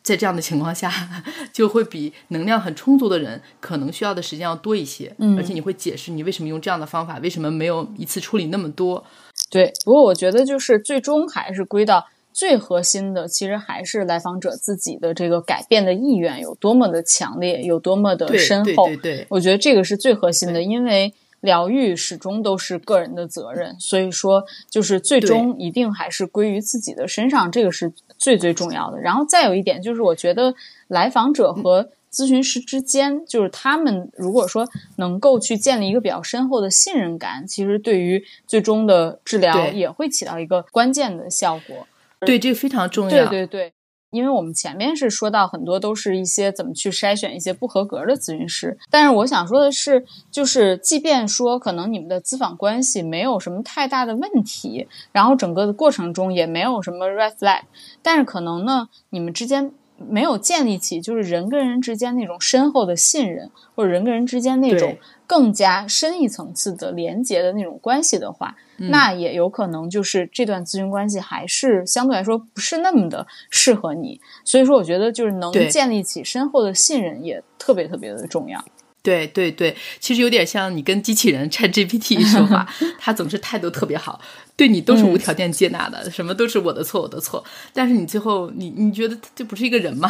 [0.05, 0.89] 在这样的情况下，
[1.53, 5.13] 就会比能量很充足的人可能需要的时间要多一些。
[5.19, 9.05] 嗯，而且你会解释你为什么用这样的方法，为什么没有一次处理那么多。
[9.51, 12.07] 对，不过我觉得就是最终还是归到。
[12.35, 18.89] 最核心的其实还是来访者自己的这个改变的意愿有多么的强烈，有多么的深厚。
[18.89, 28.99] 对对对，我觉得这个是最核心的，因为疗愈始终都是个人的责任，所以说就是最终一定还是归于自己的身上，这个是最最重要的。
[28.99, 30.53] 然后再有一点就是，我觉得
[30.89, 34.67] 来访者和咨询师之间，就是他们如果说
[34.97, 41.87] 能够去建立一个比较深厚的信任感，其实对于最终的治疗也会起到一个关键的效果。
[42.25, 43.11] 对，这个非常重要。
[43.11, 43.73] 对对对，
[44.11, 57.63] 因为我们前面是说到很多都是一些怎么去筛选一些不合格的咨询师，但是我想说的是，就是即便说可能你们的咨访关系没有什么太大的问题，然后整个的过程中也没有什么 red flag，
[58.03, 59.73] 但是可能呢，你们之间
[60.09, 64.97] 没有建立起就是人跟人之间那种深厚的信任，或者人跟人之间那种。
[65.27, 74.21] 更加深一层次的连接的那种关系的话，那也有可能就是这段咨询关系还是相对来说不是那么的适合你。
[74.45, 78.63] 所以说，我觉得就是能建立起深厚的信任也特别特别的重要。
[79.03, 82.69] 对对对，其实有点像你跟机器人 Chat GPT 说话，
[83.01, 84.21] 他总是态度特别好。
[84.57, 87.45] 对你都是无条件接纳的，什么都是我的错，我的错。
[87.73, 90.09] 但是你最后，你你觉得这不是一个人吗？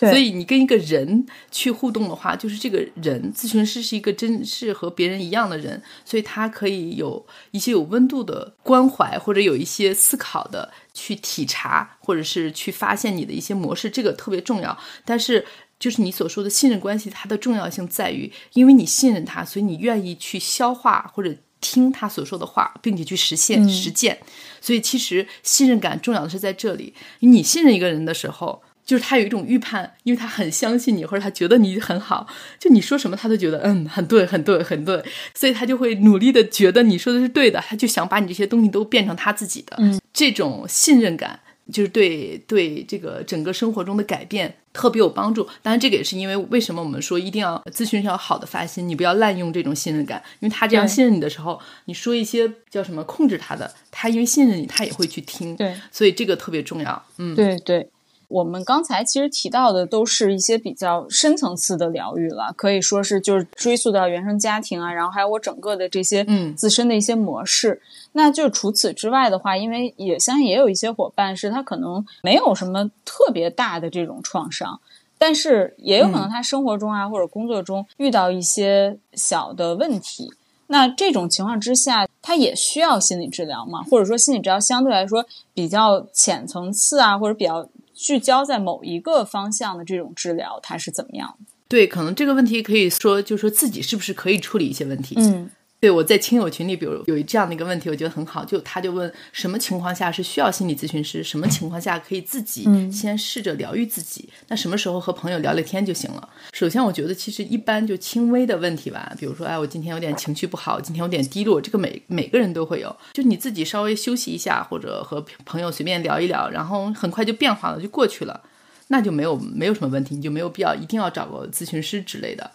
[0.00, 14.76] 所以你跟一个人去互动的话，就是这个人咨询师是一个真是和别人一样的人，所以他可以有一些有温度的关怀，或者有一些思考的去体察，或者是去发现你的一些模式，这个特别重要。
[15.04, 15.46] 但是
[15.78, 21.32] 就是你所说的信任关系，它的重要性在于，因为你信任他，所以你愿意去消化或者。
[21.60, 24.18] 听他所说的话，并且去实现实践，
[24.60, 26.94] 所以其实信任感重要的是在这里。
[27.20, 32.26] 你信任一个人的时候，就是他有一种预判，因为他很相信你，或者他觉得你很好，
[32.58, 35.02] 就你说什么他都觉得嗯很对，很对，很对，
[35.34, 39.76] 所以他就会努力的觉得你说的是对的，他就想把你这些东西都变成他自己的。
[39.78, 41.40] 嗯，这种信任感。
[41.72, 57.88] 就是对对这个整个生活中的改变特别有帮助，当然这个也是因为为什么我们说一定要咨询要好的发心，你不要滥用这种信任感，因为他这样信任你的时候，你说一些叫什么控制他的，他因为信任你，他也会去听，对，所以这个特别重要，嗯，对对。
[58.28, 67.80] 我们刚才其实提到的都是一些比较深层次的疗愈了，可以说是就是追溯到原生家庭啊，然后还有我整个的这些嗯自身的一些模式。
[68.12, 74.80] 那就除此之外的话，因为也相信也有一些伙伴是他可能没有什么特别大的这种创伤，
[75.18, 80.32] 但是也有可能他生活中啊或者工作中遇到一些小的问题。
[80.66, 83.84] 那这种情况之下，他也需要心理治疗嘛？
[83.84, 87.68] 或者说心理治疗相对来说比较浅层次啊，或者比较。
[87.96, 91.46] 聚焦在某一个方向的这种治疗，它是怎么样的？
[91.66, 95.16] 对，可能这个问题可以说，就是说自己是不是可以处理一些问题？
[95.18, 95.50] 嗯。
[95.78, 98.42] 对，我在亲友群里，比如有这样的一个问题，我觉得很好。
[98.42, 101.22] 就他就问，什么情况下是需要心理咨询师？
[101.22, 104.28] 什么情况下可以自己先试着疗愈自己？
[104.48, 106.28] 那什么时候和朋友聊聊天就行了？
[106.54, 112.96] 首先，我觉得其实一般就轻微的问题吧，比如说，哎，我今天有点情绪不好，今天有点低落，这个每每个人都会有。
[113.12, 118.40] 就你自己稍微休息一下，或者和朋友随便聊一聊，然后很快就变化了，就过去了，
[118.88, 122.50] 那就没有没有什么问题，你就没有必要一定要找个咨询师之类的。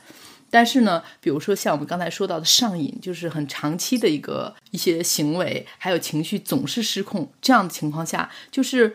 [0.51, 8.93] 但是呢，比如说像我们刚才说到的上瘾，就是很长期的一个一些行为，还有情绪总是失控这样的情况下，就是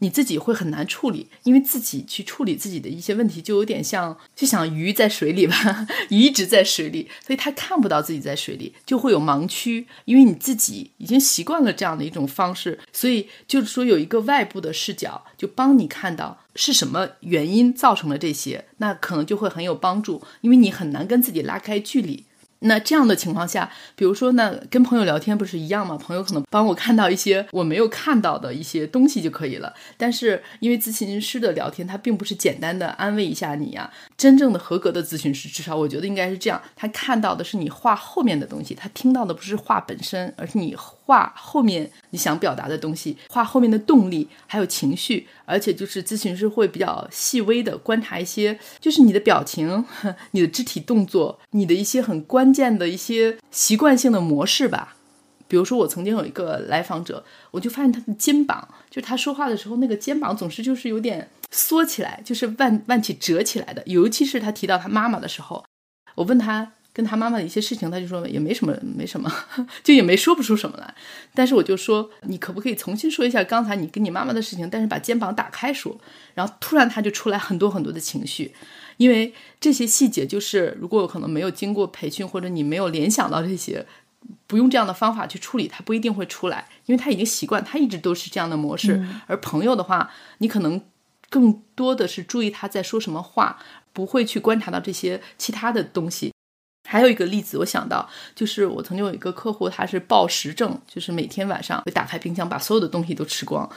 [0.00, 16.40] 你自己会很难处理，因为自己去处理自己的一些问题，就有点像就像鱼在水里吧， 鱼一直在水里，所以他看不到自己在水里，就会有盲区，因为你自己已经习惯了这样的一种方式，所以就是说有一个外部的视角，就帮你看到。
[16.60, 18.64] 是什么原因造成了这些？
[18.78, 22.24] 那可能就会很有帮助，因为你很难跟自己拉开距离。
[22.60, 25.96] 那这样的情况下，比如说，呢跟朋友聊天不是一样吗？
[25.96, 29.72] 朋友可能帮我看到一些我没有看到的一些东西就可以了。
[29.96, 33.90] 但是因为咨询师的聊天，他并不是简单的安慰一下你呀。
[34.16, 45.28] 真正的合格的咨询师，至少我觉得应该是这样，他看到的是你话后面的东西，他听到的不是话本身，而是你话后面你想表达的东西，话后面的动力还有情绪。
[45.44, 49.82] 而且就是咨询师会比较细微的观察一些，就是你的表情、
[50.32, 54.96] 你的肢体动作、你的一些很关关键的一些习惯性的模式吧。
[55.46, 63.82] 比如说，我曾经有一个来访者，我就发现他的肩膀，就是他说话的时候，那个肩膀总是就是有点缩起来，就是弯弯起折起来的。
[63.84, 65.62] 尤其是他提到他妈妈的时候，
[66.14, 66.72] 我问他。
[66.90, 69.32] 跟他妈妈的一些事情，他就说也没什么，没什么，
[69.84, 70.94] 就也没说不出什么来。
[71.32, 74.68] 但是我就说，你可不可以重新说一下刚才你跟你妈妈的事情？
[74.68, 75.96] 但是把肩膀打开说。
[76.34, 78.52] 然后突然他就出来很多很多的情绪，
[78.98, 83.86] 因为这些细节就是如果可能没有经过培训，或者你没有联想到这些，
[84.46, 89.02] 不用这样的方法去处理，它不一定会出来，因为他已经习惯，他一直都是这样的模式。
[89.26, 90.80] 而朋友的话，你可能
[91.30, 93.58] 更多的是注意他在说什么话，
[93.92, 96.32] 不会去观察到这些其他的东西。
[96.88, 103.70] 还有一个例子，我想到就是我曾经有一个客户，他是暴食症，就是每天晚上会打开冰箱把所有的东西都吃光，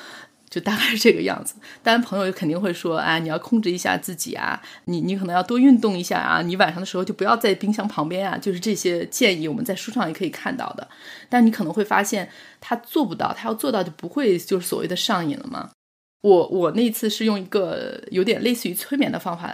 [0.52, 1.56] 就大概是这个样子。
[1.82, 10.88] 当然，朋友肯定会说，哎，你要控制一下自己啊，你你可能要多运动一下啊，你晚上的时候就不要在冰箱旁边啊，就是这些建议，我们在书上也可以看到的。
[11.30, 12.30] 但你可能会发现
[12.60, 15.72] 他做不到，他要做到就不会就是所谓的上瘾了吗？
[16.22, 19.50] 我我那次是用一个有点类似于催眠的方法。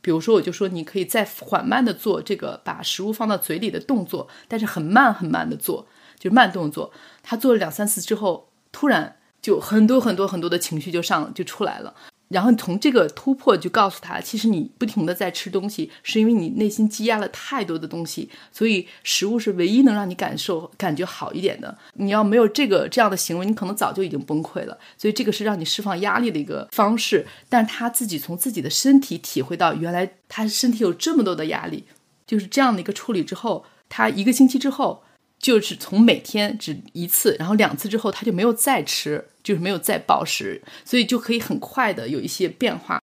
[0.00, 5.86] 比如说，我就说你可以再缓慢的做这个把食物放到嘴里的动作，但是很慢很慢的做，
[6.16, 6.92] 就是慢动作。
[7.22, 11.94] 他做了两三次之后，突然就很多很多很多的情绪就上就出来了。
[12.28, 21.78] 然后从这个突破就告诉他，其实你不停的在吃东西，是因为你内心积压了太多的东西，所以食物是唯一能让你感受感觉好一点的。
[21.94, 24.76] 你要没有这个这样的行为，你可能早就已经崩溃了。
[24.98, 27.26] 所以这个是让你释放压力的一个方式。
[27.48, 31.84] 但他自己从自己的身体体会到，原来他身体有这么多的压力，
[32.26, 35.02] 就是这样的一个处理之后，他一个星期之后。
[35.38, 43.00] 就是从每天只一次，然后两次之后，他就没有再吃，就是没有再暴食，所以就可以很快的有一些变化。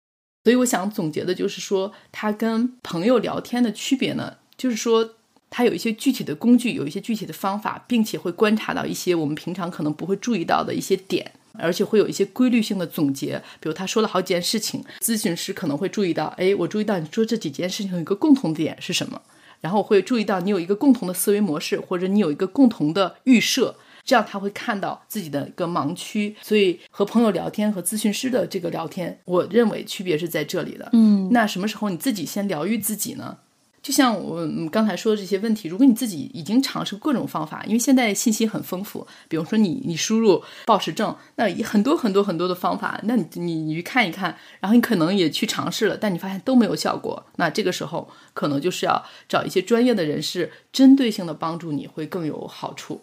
[0.44, 5.16] 所以我想总结的就是说，他跟朋友聊天的区别呢，就是说
[5.50, 11.30] 他有一些具体的工具，有一些具体的方法，并且会观察到一些我们平常可能不会注意到的一些点，
[11.60, 13.40] 而且会有一些规律性的总结。
[13.60, 19.22] 比如他说了好几件事情，咨询师可能会注意到，哎，我注意到你说这几件事情有一个共同点是什么？
[19.62, 26.36] 然后我会注意到你有一个共同的思维模式，或者你有一个共同的预设，这样他会看到自己的一个盲区。
[26.42, 30.90] 所以和朋友聊天和咨询师的这个聊天，我认为区别是在这里的。
[30.94, 33.38] 嗯，那什么时候你自己先疗愈自己呢？
[33.82, 53.02] 就像我刚才说的这些问题，如果你自己已经尝试各种方法，因为现在信息很丰富，比如说你你输入暴食症，那很多很多很多的方法，那你你你去看一看，然后你可能也去尝试了，但你发现都没有效果，那这个时候可能就是要找一些专业的人士，针对性的帮助你会更有好处。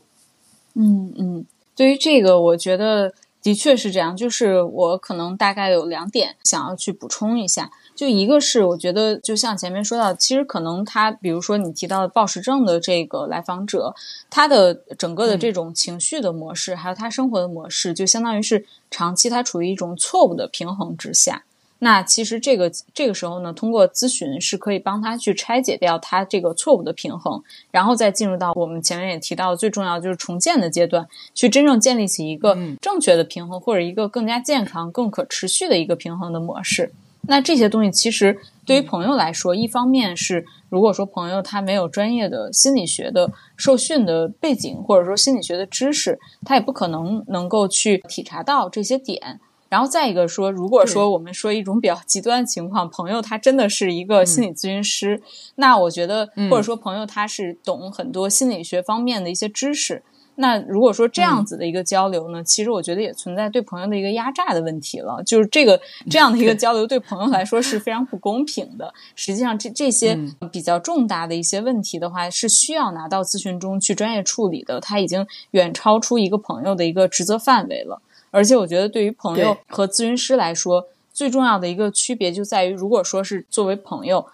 [0.75, 3.13] 嗯嗯，对于这个，我觉得
[3.43, 7.69] 的确是这样，就是我可能大概有两点想要去补充一下。
[7.99, 13.93] 就一个是，我觉得就像前面说到，其实可能他，比如说你提到的暴食症的这个来访者，
[14.31, 21.43] 他的整个的这种情绪的模式，还有他生活的模式，就相当于是长期他处于一种错误的平衡之下。
[21.81, 27.43] 那其实这个这个时候呢，通过咨询是可以帮他去拆解掉他这个错误的平衡，
[27.73, 36.93] 然后再进入到我们前面也提到最重要就是重建的阶段，去真正建立起一个正确的平衡，或者一个更加健康、更可持续的一个平衡的模式。
[37.29, 49.41] 那这些东西其实对于朋友来说，一方面是如果说朋友他没有专业的心理学的受训的背景，或者说心理学的知识，他也不可能能够去体察到这些点。
[49.69, 55.21] 然后再一个说，如果说我们说一种比较极端的情况，朋友他真的是一个心理咨询师，
[55.57, 60.03] 那我觉得或者说朋友他是懂很多心理学方面的一些知识。
[60.41, 65.21] 那如果说这样子的一个交流呢，其实我觉得也存在对朋友的一个压榨的问题了。
[65.27, 68.95] 就是这个这样的一个交流，对朋友来说是非常不公平的。
[69.17, 70.17] 实际上，这这些
[70.53, 74.79] 比较重大的一些问题的话，是需要拿到咨询中去专业处理的。
[74.79, 78.01] 它已经远超出一个朋友的一个职责范围了。
[78.31, 84.27] 而且，我觉得对于朋友和咨询师来说，最重要的一个区别就在于，如果说是作为朋友，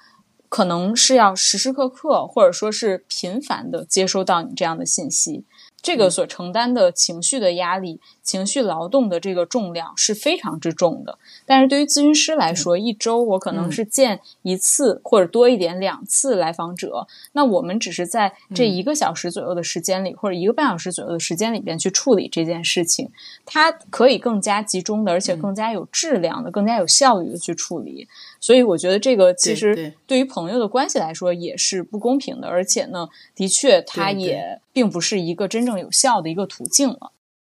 [0.51, 5.45] 可能是要时时刻刻或者说是频繁的接收到你这样的信息。
[5.85, 11.18] 这个所承担的情绪的压力、情绪劳动的这个重量是非常之重的。
[11.45, 23.11] 但是对于咨询师来说，一周我可能是见一次或者多一点两次来访者，那我们只是在这一个小时左右的时间里，或者一个半小时左右的时间里边去处理这件事情，
[23.45, 28.09] 它可以更加集中的，而且更加有质量的、更加有效率的去处理。
[28.45, 35.74] 所以我觉得这个其实对于朋友的关系来说也是不公平的，而且呢，的确它也并不是一个真正。
[35.74, 37.11] 有效的一个途径了。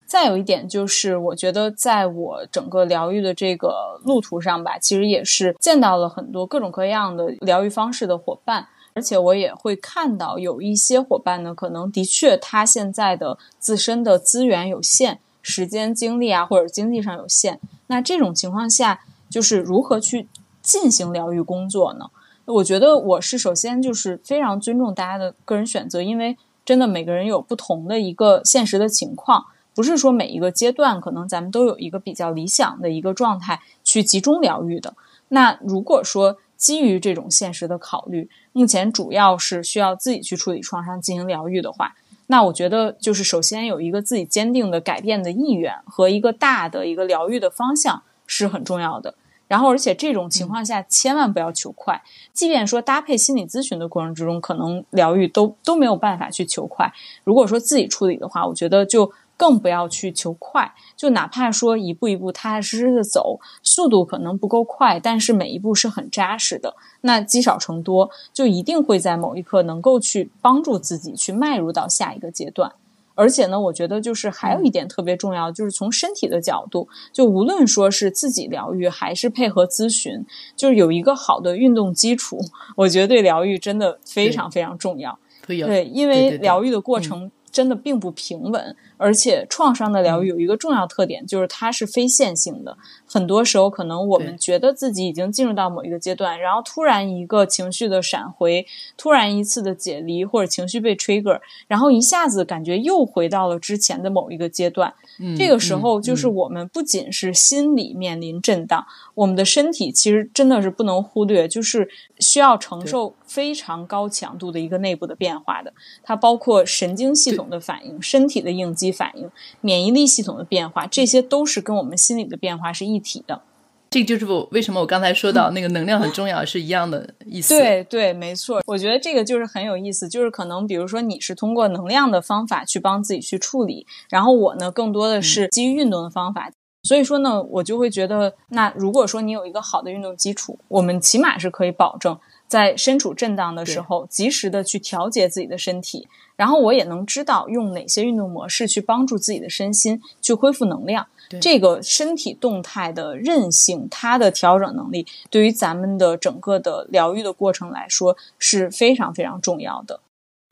[0.07, 17.59] 再有一点就是，我觉得在我整个疗愈的这个路途上吧，其实也是见到了很多各种各样的疗愈方式的伙伴，而且我也会看到有一些伙伴呢，可能的确他现在的自身的资源有限，时间、精力啊，或者经济上有限。
[17.89, 20.29] 那这种情况下，就是如何去
[20.65, 22.07] 进行疗愈工作呢？
[22.47, 26.37] 我觉得我是首先就是非常尊重大家的个人选择，因为。
[26.67, 29.45] 真的，每个人有不同的一个现实的情况，
[29.75, 34.95] 不是说每一个阶段可能咱们都有一个比较理想的一个状态去集中疗愈的。
[35.29, 41.95] 那如果说基于这种现实的考虑，目前主要是需要自己去处理创伤进行疗愈的话，
[42.29, 49.15] 那我觉得就是首先有一个自己坚定的改变的意愿和一个大的一个疗愈的方向是很重要的。
[49.47, 52.03] 然后，而且这种情况下千万不要求快。
[52.33, 56.93] 即便说搭配心理咨询的过程之中，可能疗愈都都没有办法去求快。
[57.25, 60.73] 如果说自己处理的话，我觉得就更不要去求快。
[60.97, 66.75] 就哪怕说一步一步踏踏实实的走，速度可能不够快，但是每一步是很扎实的。
[67.03, 72.73] 那积少成多，就一定会在某一刻能够去帮助自己去迈入到下一个阶段。
[73.15, 80.25] 而且呢，我觉得就是还有一点特别重要，就是从身体的角度，就无论说是自己疗愈还是配合咨询，
[80.57, 82.39] 就是有一个好的运动基础，
[82.77, 85.19] 我觉得对疗愈真的非常非常重要。
[85.47, 87.31] 对，因为疗愈的过程。
[87.55, 92.75] 真的并不平稳，而且创伤的疗愈有一个重要特点，就是它是非线性的。
[93.05, 101.39] 很多时候，可能我们觉得自己已经进入到某一个阶段，然后突然一个情绪的闪回，突然一次的解离，或者情绪被 trigger，
[101.69, 104.95] 然后一下子感觉又回到了之前的某一个阶段。
[105.37, 111.87] 这个时候，就是我们不仅是心理面临震荡，我们的身体其实真的是不能忽略，就是
[112.21, 115.73] 需要承受非常高强度的一个内部的变化的。
[116.03, 119.31] 它包括神经系统的反应、身体的应激反应、
[119.61, 123.43] 免疫力系统的变化，这些都是跟我们心理的变化是一体的。
[123.91, 127.55] 这就是我为什么我刚才说到那个能量很重要，是一样的意思。
[127.57, 128.61] 对对，没错。
[128.67, 136.51] 我觉得这个就是很有意思，就是可能比如说你是通过能量的方法去帮自己去处理，然后我呢更多的是基于运动的方法。
[136.83, 142.19] 所以说呢，我就会觉得，那如果说你有一个好的运动基础，我们起码是可以保证
[142.49, 146.09] 在身处震荡的时候，及时的去调节自己的身体。
[146.37, 151.07] 然后我也能知道用哪些运动模式去帮助自己的身心去恢复能量。
[151.41, 160.01] 这个身体动态的韧性，它的调整能力，对于咱们的整个的疗愈的过程来说是非常非常重要的。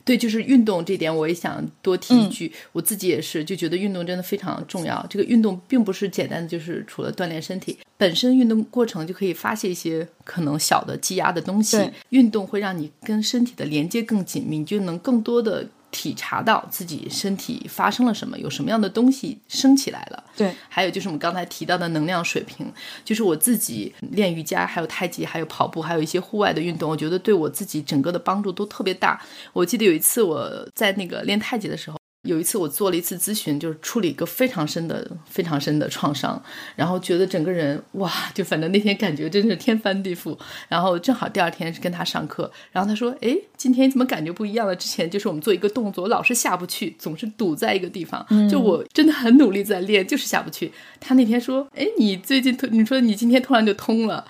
[0.04, 2.52] 对，就是运动这点，我也想多提一句。
[2.72, 5.04] 我自己也是，就觉得运动真的非常重要。
[5.08, 11.78] 这个运动并不是简单的，就是除了锻炼身体本身，运动过程就可以发泄一些可能小的积压的东西。
[12.08, 15.66] 运动会让你跟身体的连接更紧密，你就能更多的。
[15.92, 20.24] 体察到自己身体发生了什么，有什么样的东西升起来了。
[20.36, 22.66] 对，还有就是我们刚才提到的能量水平，
[23.04, 29.22] 就是我自己练瑜伽，还有太极，还有跑步，还有一些户外的运动，我觉得对我自己整个的帮助都特别大。
[29.52, 32.01] 我记得有一次我在那个练太极的时候。
[32.22, 36.40] 有一次我做了一次咨询，就是处理一个非常深的、非常深的创伤，
[36.76, 40.38] 然后觉得整个人哇，就反正那天感觉真是天翻地覆。
[40.68, 44.76] 然后正好第二天是跟他上课，然后他说：“哎，今天怎么感觉不一样了？
[44.76, 48.24] 之前就是我们做一个动作，老是下不去，总是堵在一个地方。
[48.48, 50.70] 就我真的很努力在练，就是下不去。
[51.00, 54.24] 他那天说：‘哎，你最近突，你说你今天突然就通了。’”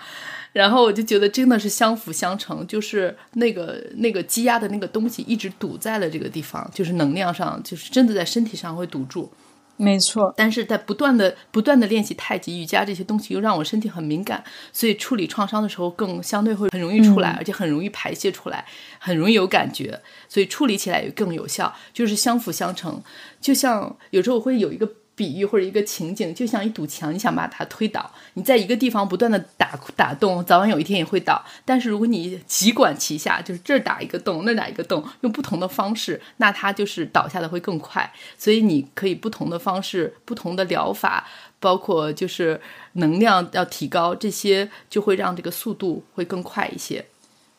[0.53, 9.31] 然后我就觉得真的是相辅相成，就是那个那个积压的那个东西一直堵在了这个地方，就是能量上，就是真的在身体上会堵住。
[9.75, 18.63] 没错，但是在不断的不断的练习太极、瑜伽这些东西，又让我身体很敏感，所以处理创伤的时候更相对会很容易出来，而且很容易排泄出来，
[18.99, 19.99] 很容易有感觉，
[20.29, 23.01] 所以处理起来也更有效，就是相辅相成。
[23.41, 24.87] 就像有时候我会有一个。
[25.15, 31.43] 比喻或者一个情景，就像一堵墙，你想把它推倒，你在一个地方不断的打打洞，早晚有一天也会倒。
[31.63, 38.11] 但是如果你急管齐下，就是这儿打一个洞，那打一个洞，用不同的方式，那它就是倒下的会更快。
[38.37, 41.27] 所以你可以不同的方式、不同的疗法，
[41.59, 42.59] 包括就是
[42.93, 47.05] 能量要提高，这些就会让这个速度会更快一些。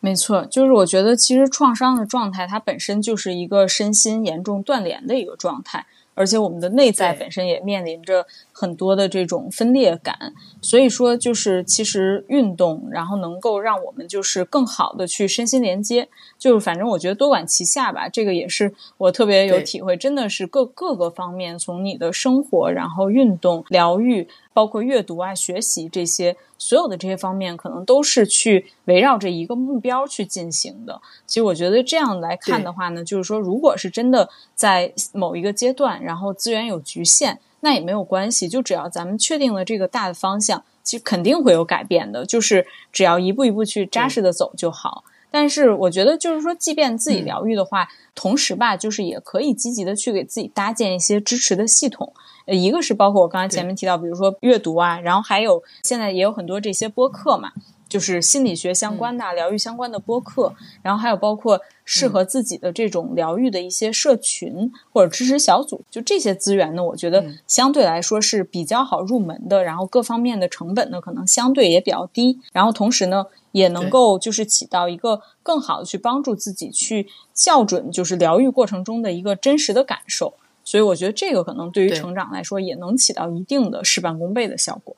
[0.00, 5.86] 没错，就是我觉得其实创伤的状态，它本身就是一个身心严重断联的一个状态。
[6.14, 10.32] 而且我们的内在本身也面临着很多的这种分裂感，
[10.62, 24.26] 所以说就是其实运动，然后能够让我们就是更好的去身心连接，就是反正我觉得多管齐下吧，这个也是我特别有体会，真的是各各个方面，从你的生活，然后运动、疗愈。
[24.54, 31.02] 包括阅读啊、学习这些，所有的这些方面，可能都是去围绕着一个目标去进行的。
[31.26, 38.46] 其实我觉得这样来看的话呢，就是说，如果是真的在某一个阶段，然后资源有局限，那也没有关系。
[38.46, 42.24] 就只要咱们确定了这个大的方向，其实肯定会有改变的。
[42.24, 45.02] 就是只要一步一步去扎实的走就好。
[45.30, 52.12] 但是我觉得，就是说，即便自己疗愈的话，同时吧，就是也可以积极的去给自己搭建一些支持的系统。
[52.46, 57.50] 呃，一个是包括我刚才前面提到，比如说阅读啊，然后还有现在也有很多这些播客嘛，
[57.94, 80.34] 就是心理学相关的、疗愈相关的播客，然后还有包括适合自己的这种疗愈的一些社群或者支持小组，就这些资源呢，我觉得相对来说是比较好入门的，然后各方面的成本呢可能相对也比较低，然后同时呢也能够就是起到一个更好的去帮助自己去校准，就是疗愈过程中的一个真实的感受。
[80.64, 84.96] 所以我觉得这个可能对于成长来说也能起到一定的事半功倍的效果。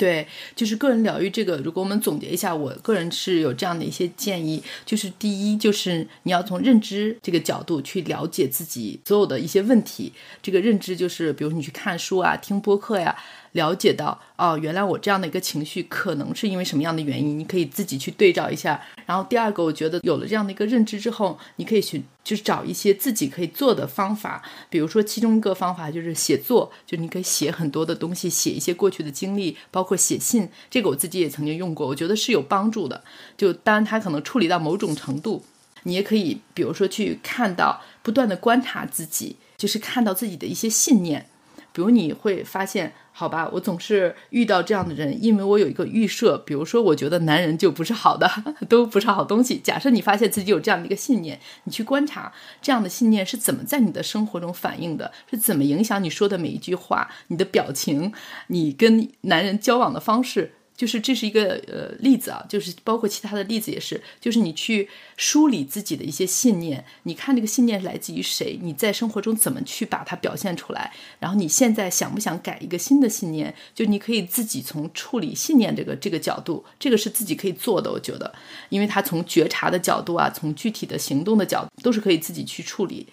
[0.00, 0.26] 对，
[0.56, 10.10] 就是个人疗愈这个，如果我们总结一下，我个人是有这样的一些建议，就是第一，就是你要从认知这个角度去了解自己所有的一些问题。
[10.40, 13.14] 这个认知就是，比如你去看书啊，听播客呀。
[13.52, 17.38] 了解到哦，原来我这样的一个情绪可能是因为什么样的原因？
[17.38, 18.80] 你可以自己去对照一下。
[19.06, 24.42] 然后第二个，我觉得有了这样的一个认知之后，你可以去就是找一些自己可以做的方法。
[24.68, 30.48] 比如说，其中一个方法就是写作，就你可以写很多的东西，写一些过去的经历，包括写信。
[30.70, 33.02] 这个我自己也曾经用过，我觉得是有帮助的。
[33.36, 35.44] 就当然它可能处理到某种程度，
[35.82, 41.29] 你也可以比如说去看到，不断的观察自己，就是看到自己的一些信念。
[41.72, 42.92] 比如你会发现。
[43.12, 48.30] 好吧，我总是遇到这样的人，因为我有一个预设，比如说，我觉得男人就不是好的，
[48.66, 49.58] 都不是好东西。
[49.58, 58.10] 假设你发现自己有这样的一个信念，你去观察这样的信念是怎么在你的生活中反映的，是怎么影响你说的每一句话、你的表情、
[58.46, 60.52] 你跟男人交往的方式。
[60.80, 73.54] 就是这是一个呃例子啊，就是包括其他的例子也是，就是你去梳理自己的一些信念，你看这个信念来自于谁，你在生活中怎么去把它表现出来，然后你现在想不想改一个新的信念？
[73.74, 78.32] 就你可以自己从处理信念这个这个角度，这个是自己可以做的，我觉得，
[78.70, 83.06] 因为他从觉察的角度啊，从具体的行动的角，都是可以自己去处理。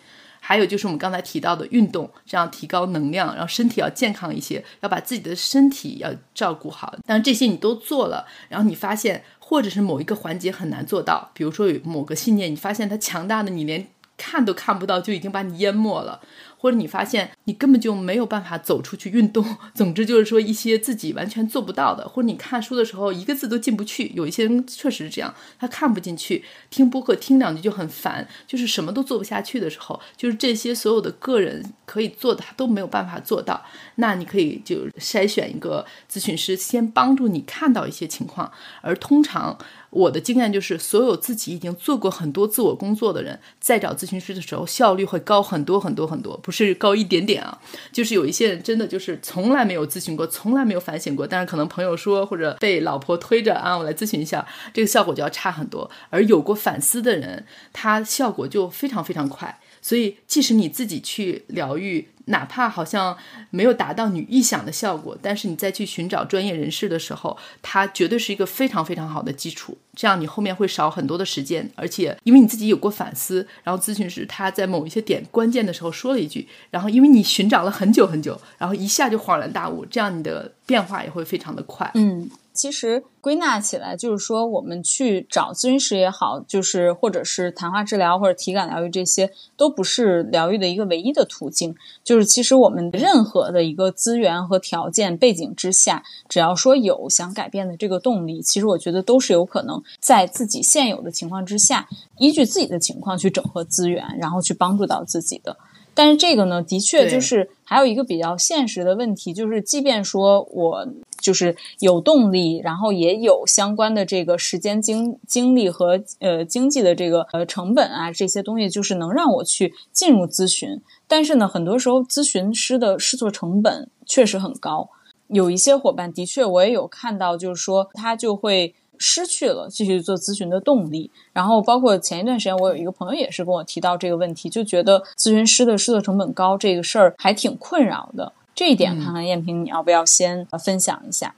[0.48, 6.96] 还有就是我们刚才提到的运动，这样提高能量，然后身体要健康一些，要把自己的身体要照顾好。
[7.06, 13.86] 但这些你都做了，然后你发现，或者是某一个环节很难做到，比如说有某个信念，你发现它强大的，你连
[14.16, 16.22] 看都看不到，就已经把你淹没了。
[16.58, 19.46] 或者你发现你根本就没有办法走出去运动，
[19.76, 33.64] 总之就是说一些自己完全做不到的，或者你看书的时候一个字都进不去，有一些人确实是这样，他看不进去，听播客听两句就很烦，就是什么都做不下去的时候，就是这些所有的个人可以做的他都没有办法做到，
[33.96, 38.52] 那你可以就筛选一个咨询师，先帮助你看到一些情况，
[38.82, 39.58] 而通常。
[39.90, 47.60] 我的经验就是，所有自己已经做过很多自我工作的人，在找咨询师的时候，效率会高很多很多很多，不是高一点点啊。
[47.92, 55.92] 就是有一些人真的就是从来没有咨询过，从来没有反省过，但是可能朋友说或者被老婆推着啊，我来咨询一下，这个效果就要差很多。
[56.10, 59.60] 而有过反思的人，他效果就非常非常快。
[59.88, 62.10] 所以，即使你自己去疗愈。
[62.30, 63.16] 哪怕好像
[63.52, 69.78] 没有达到你预想的效果，但是你再去寻找专业人士的时候，它绝对是一个非常非常好的基础。
[69.96, 81.90] 这样你后面会少很多的时间，而且因为你自己有过反思，然后咨询师他在某一些点关键的时候说了一句，然后因为你寻找了很久很久，然后一下就恍然大悟，这样你的变化也会非常的快。
[81.96, 82.30] 嗯。
[82.58, 91.76] 其实归纳起来，就是说我们去找咨询师也好，就是或者是谈话治疗或者体感疗愈，这些都不是疗愈的一个唯一的途径。
[92.04, 101.88] 就是其实我们任何的一个资源和条件背景之下，只要说有想改变的这个动力，其实我觉得都是有可能在自己现有的情况之下，
[102.18, 105.56] 依据自己的情况去整合资源，然后去帮助到自己的。
[105.94, 110.88] 但是这个呢，的确就是还有一个比较现实的问题，就是即便说我
[111.22, 120.82] 就是有动力，然后也有相关的这个时间、精精力和呃经济的这个呃成本啊，这些东西就是能让我去进入咨询。
[121.08, 124.90] 但是呢，很多时候咨询师的试错成本确实很高。
[125.28, 128.76] 有一些伙伴的确我也有看到，就是说他就会。
[129.00, 138.34] 失去了继续做咨询的动力，然后包括前一段时间，我有一个朋友也是跟我提到这个问题，就觉得咨询师的试错成本高这个事儿还挺困扰的。
[138.58, 141.36] 这一点，看看燕平你要不要先分享一下？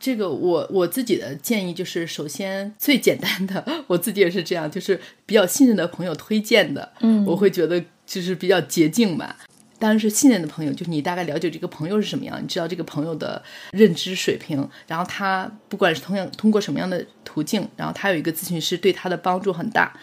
[0.00, 9.36] 这个我我自己的建议就是，首先最简单的，我自己也是这样，就是比较信任的朋友推荐的，嗯，我会觉得就是比较捷径吧。
[9.78, 13.42] 当然是信任的朋友，就是你大概了解这个朋友是什么样，你知道这个朋友的
[13.72, 19.94] 认知水平，然后他不管是同样通过什么样的途径，然后他有一个咨询师对他的帮助很大，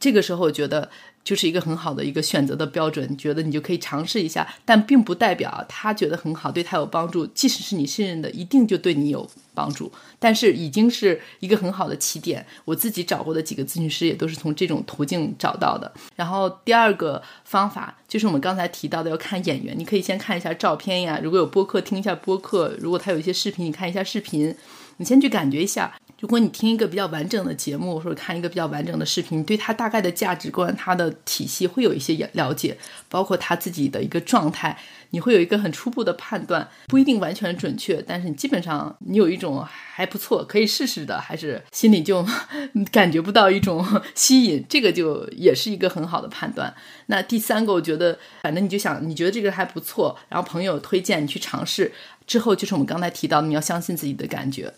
[0.00, 0.90] 这个时候我觉得。
[1.22, 7.26] 就是一个很好的一个选择的标准，你觉得你就可以尝试一下，但并不代表他觉得很好，对他有帮助。
[7.28, 9.90] 即使是你信任的，一定就对你有帮助。
[10.18, 12.44] 但是已经是一个很好的起点。
[12.64, 15.90] 我自己找过的几个咨询师也都是从这种途径找到的。
[16.16, 19.78] 然后第二个方法就是我们刚才提到的，要看演员。
[19.78, 24.54] 你可以先看一下照片呀，如果有播客听一下播客，如果他有一些视频，你看一下视频，
[24.96, 25.94] 你先去感觉一下。
[26.20, 32.76] 如果你听一个比较完整的节目，或者看一个比较完整的视频，你对他大概的价值观、他的体系会有一些了解，
[33.08, 34.78] 包括他自己的一个状态，
[35.10, 42.22] 你会有一个很初步的判断，不一定完全准确，但是你基本上你有一种还不错，可以试试的，还是心里就
[42.92, 43.82] 感觉不到一种
[44.14, 46.74] 吸引，这个就也是一个很好的判断。
[47.06, 51.90] 那第三个，我觉得反正你就想，你觉得这个还不错，然后朋友推荐你去尝试，
[52.26, 54.70] 之后就是我们刚才提到，你要相信自己的感觉。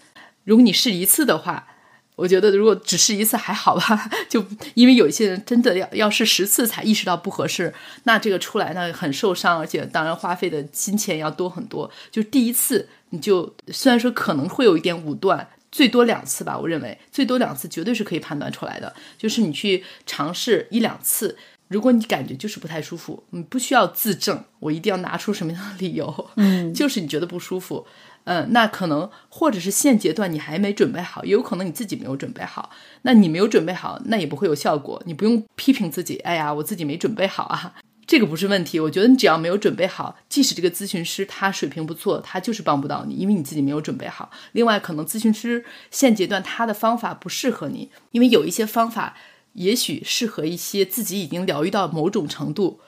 [0.44, 1.66] 如果你试一次的话，
[2.14, 7.72] 我觉得如果只试一次还好吧， 就因为有一些人真的要要试十次才意识到不合适，
[8.04, 11.90] 那这个出来呢很受伤，而且当然花费的金钱要多很多。
[12.10, 18.94] 就第一次你就虽然说可能会有一点武断，最多两次吧，我认为最多两次绝对是可以判断出来的。
[19.16, 21.36] 就是你去尝试一两次，
[21.68, 27.86] 如果你感觉就是不太舒服，你不需要自证，我一定要拿出什么样的理由，嗯， 就是你觉得不舒服。
[28.24, 32.70] 嗯，那可能或者是现阶段你还没准备好，也有可能你自己没有准备好。
[33.02, 35.02] 那你没有准备好，那也不会有效果。
[35.06, 37.74] 你不用批评自己，哎呀，我自己没准备好啊，
[38.06, 38.78] 这个不是问题。
[38.78, 44.30] 我觉得你只要没有准备好，即使这个咨询师他水平不错，他就是帮不到你，因为你自己没有准备好。
[44.52, 49.16] 另外，可能咨询师现阶段他的方法不适合你，因为有一些方法
[49.54, 52.80] 也许适合一些自己已经疗愈到某种程度。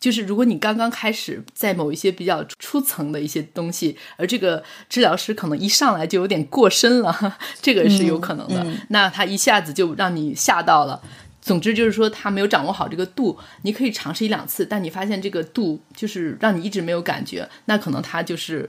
[0.00, 8.66] 就是如果你刚刚开始在某一些比较初层的一些东西，而这个治疗师可能一上来就有点过深了， 这个是有可能的。
[8.88, 11.00] 那他一下子就让你吓到了。
[11.42, 18.68] 总之就是说他没有掌握好这个度，你可以尝试一两次，但你发现这个度就是让你一直没有感觉，那可能他就是。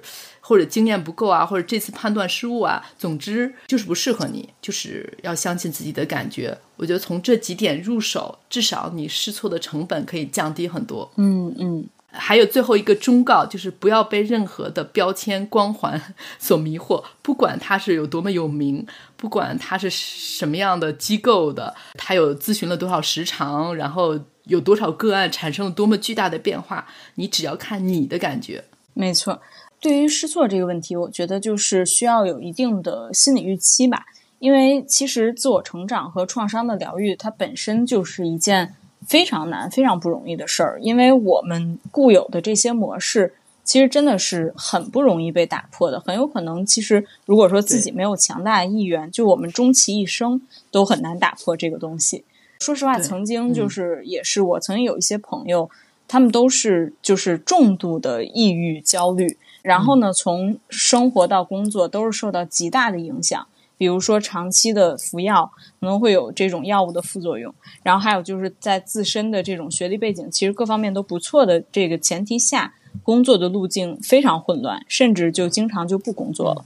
[0.52, 6.58] 或者经验不够啊，或者这次判断失误啊，总之就是不适合你，就是要相信自己的感觉。
[6.76, 11.10] 我觉得从这几点入手，至少你试错的成本可以降低很多。
[11.16, 11.88] 嗯嗯。
[12.10, 18.86] 还有最后一个忠告，就是不要被任何的标签光环 所迷惑，不管他是有多么有名，
[19.16, 26.86] 不管他是什么样的机构的，他有咨询了多少时长，然后有多少个案产生了多么巨大的变化，
[27.16, 28.66] 你只要看你的感觉。
[28.94, 29.42] 没错。
[29.82, 34.06] 对于试错这个问题，我觉得就是需要有一定的心理预期吧。
[34.38, 38.76] 因为其实自我成长和创伤的疗愈，它本身就是一件
[39.08, 40.80] 非常难、非常不容易的事儿。
[40.82, 46.00] 因为我们固有的这些模式，其实真的是很不容易被打破的。
[46.00, 52.24] 很有可能，其实如果说自己没有强大的意愿，就我们终其一生都很难打破这个东西。
[52.60, 55.70] 说实话，曾经就是也是我曾经有一些朋友，
[56.08, 59.38] 他们都是就是重度的抑郁、焦虑。
[59.62, 63.48] 然后呢，从生活到工作都是受到极大的影响。
[63.78, 67.52] 比如说，长期的服药可能会有这种药物的副作用。
[67.82, 76.64] 然后还有就是在自身的这种学历背景其实各方面都不错的这个前提下，工作的路径非常混乱，甚至就经常就不工作了。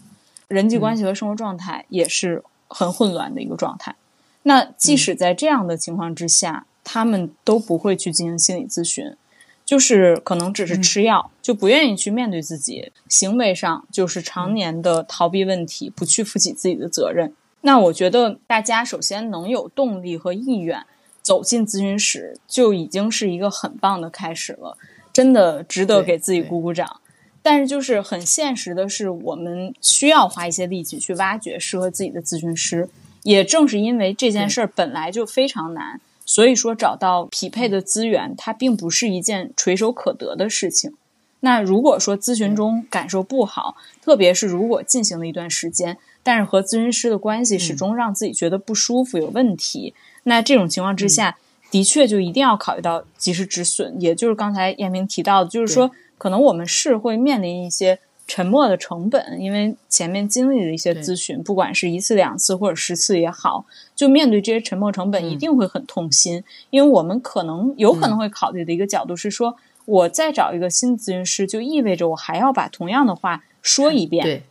[0.50, 3.96] 人际关系和生活状态也是很混乱的一个状态。
[4.43, 9.16] 那即使在这样的情况之下，他们都不会去进行心理咨询。
[9.66, 17.34] 就是可能只是吃药，就不愿意去面对自己，行为上就是常年的逃避问题，不去负起自己的责任。
[17.61, 20.86] 那我觉得大家首先能有动力和意愿
[21.24, 24.78] 走进咨询室，就已经是一个很棒的开始了，
[25.11, 27.01] 真的值得给自己鼓鼓掌。
[27.41, 32.88] 但是就是很现实的是，我们需要花一些力气去挖掘适合自己的咨询师。
[33.24, 35.99] 也正是因为这件事儿本来就非常难。
[36.26, 40.93] 所以说，找到匹配的资源，它并不是一件垂手可得的事情。
[41.41, 51.38] 那如果说咨询中感受不好，特别是如果进行了一段时间，但是和咨询师的关系始终让自己觉得不舒服、有问题，那这种情况之下，
[51.69, 54.01] 的确就一定要考虑到及时止损。
[54.01, 57.99] 也就是刚才燕明提到的，就是说，可能我们是会面临一些。
[58.28, 63.65] 沉默的成本，因为前面经历的一些咨询，不管是一次、两次或者十次也好，
[63.95, 66.43] 就面对这些沉默成本，一定会很痛心。
[66.71, 69.55] 因为我们可能有可能会考虑的一个角度是说，
[69.86, 74.43] 我再找一个新咨询师，就意味着我还要把同样的话说一遍，对，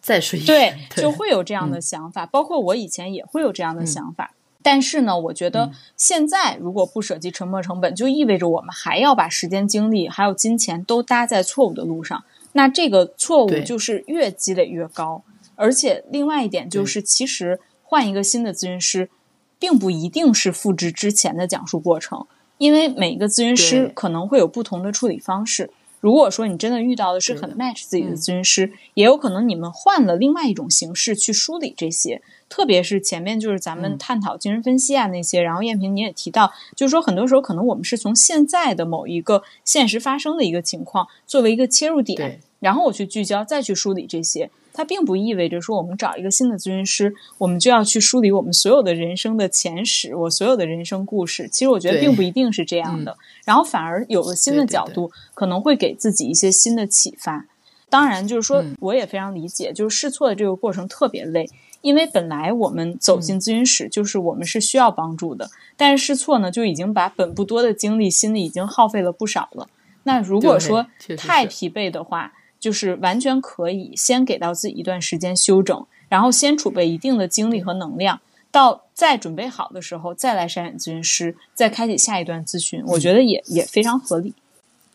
[0.00, 2.24] 再说一遍，对，就会有这样的想法。
[2.24, 12.24] 包括我以前也会有这样的想法，但是呢，我觉得现在如果不舍弃沉默成本，就意味着我们还要把时间、精力还有金钱都搭在错误的路上。
[12.52, 15.22] 那这个错误就是越积累越高，
[15.54, 19.10] 而且另外一点就是，其实换一个新的咨询师，
[19.58, 22.26] 并不一定是复制之前的讲述过程，
[22.56, 25.70] 因为每个咨询师可能会有不同的处理方式。
[26.00, 32.22] 如果说你真的遇到的是很 match 自己的咨询师，也有可能你们换了另外一种形式去梳理这些。
[32.48, 51.48] 特别是前面就是咱们探讨精神分析啊那些，然后燕平你也提到，就是说很多时候可能我们是从现在的某一个现实发生的一个情况作为一个切入点，然后我去聚焦再去梳理这些，它并不意味着说我们找一个新的咨询师，我们就要去梳理我们所有的人生的前史，我所有的人生故事。
[51.48, 57.46] 其实我觉得并不一定是这样的，然后反而有了新的角度，可能会给自己一些新的启发。
[57.90, 61.48] 当然，就是说我也非常理解，就是试错的这个过程特别累。
[61.88, 69.66] 因为本来我们走进咨询室，就是我们是需要帮助的，但是试错呢，就已经把本不多的精力、心力已经耗费了不少了。
[70.02, 70.86] 那如果说
[71.16, 78.20] 太疲惫的话，就是完全可以先给到自己一段时间休整，然后先储备一定的精力和能量，
[78.50, 84.34] 到再准备好的时候再来筛选咨询师，再开启下一段咨询，我觉得也也非常合理。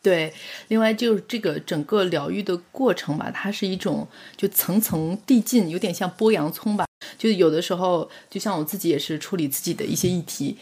[0.03, 0.33] 对，
[0.67, 6.85] 另外就是这个整个疗愈的过程吧，它是一种就层层递进，有点像剥洋葱吧。
[7.17, 10.57] 就有的时候，就像我自己也是处理自己的一些议题，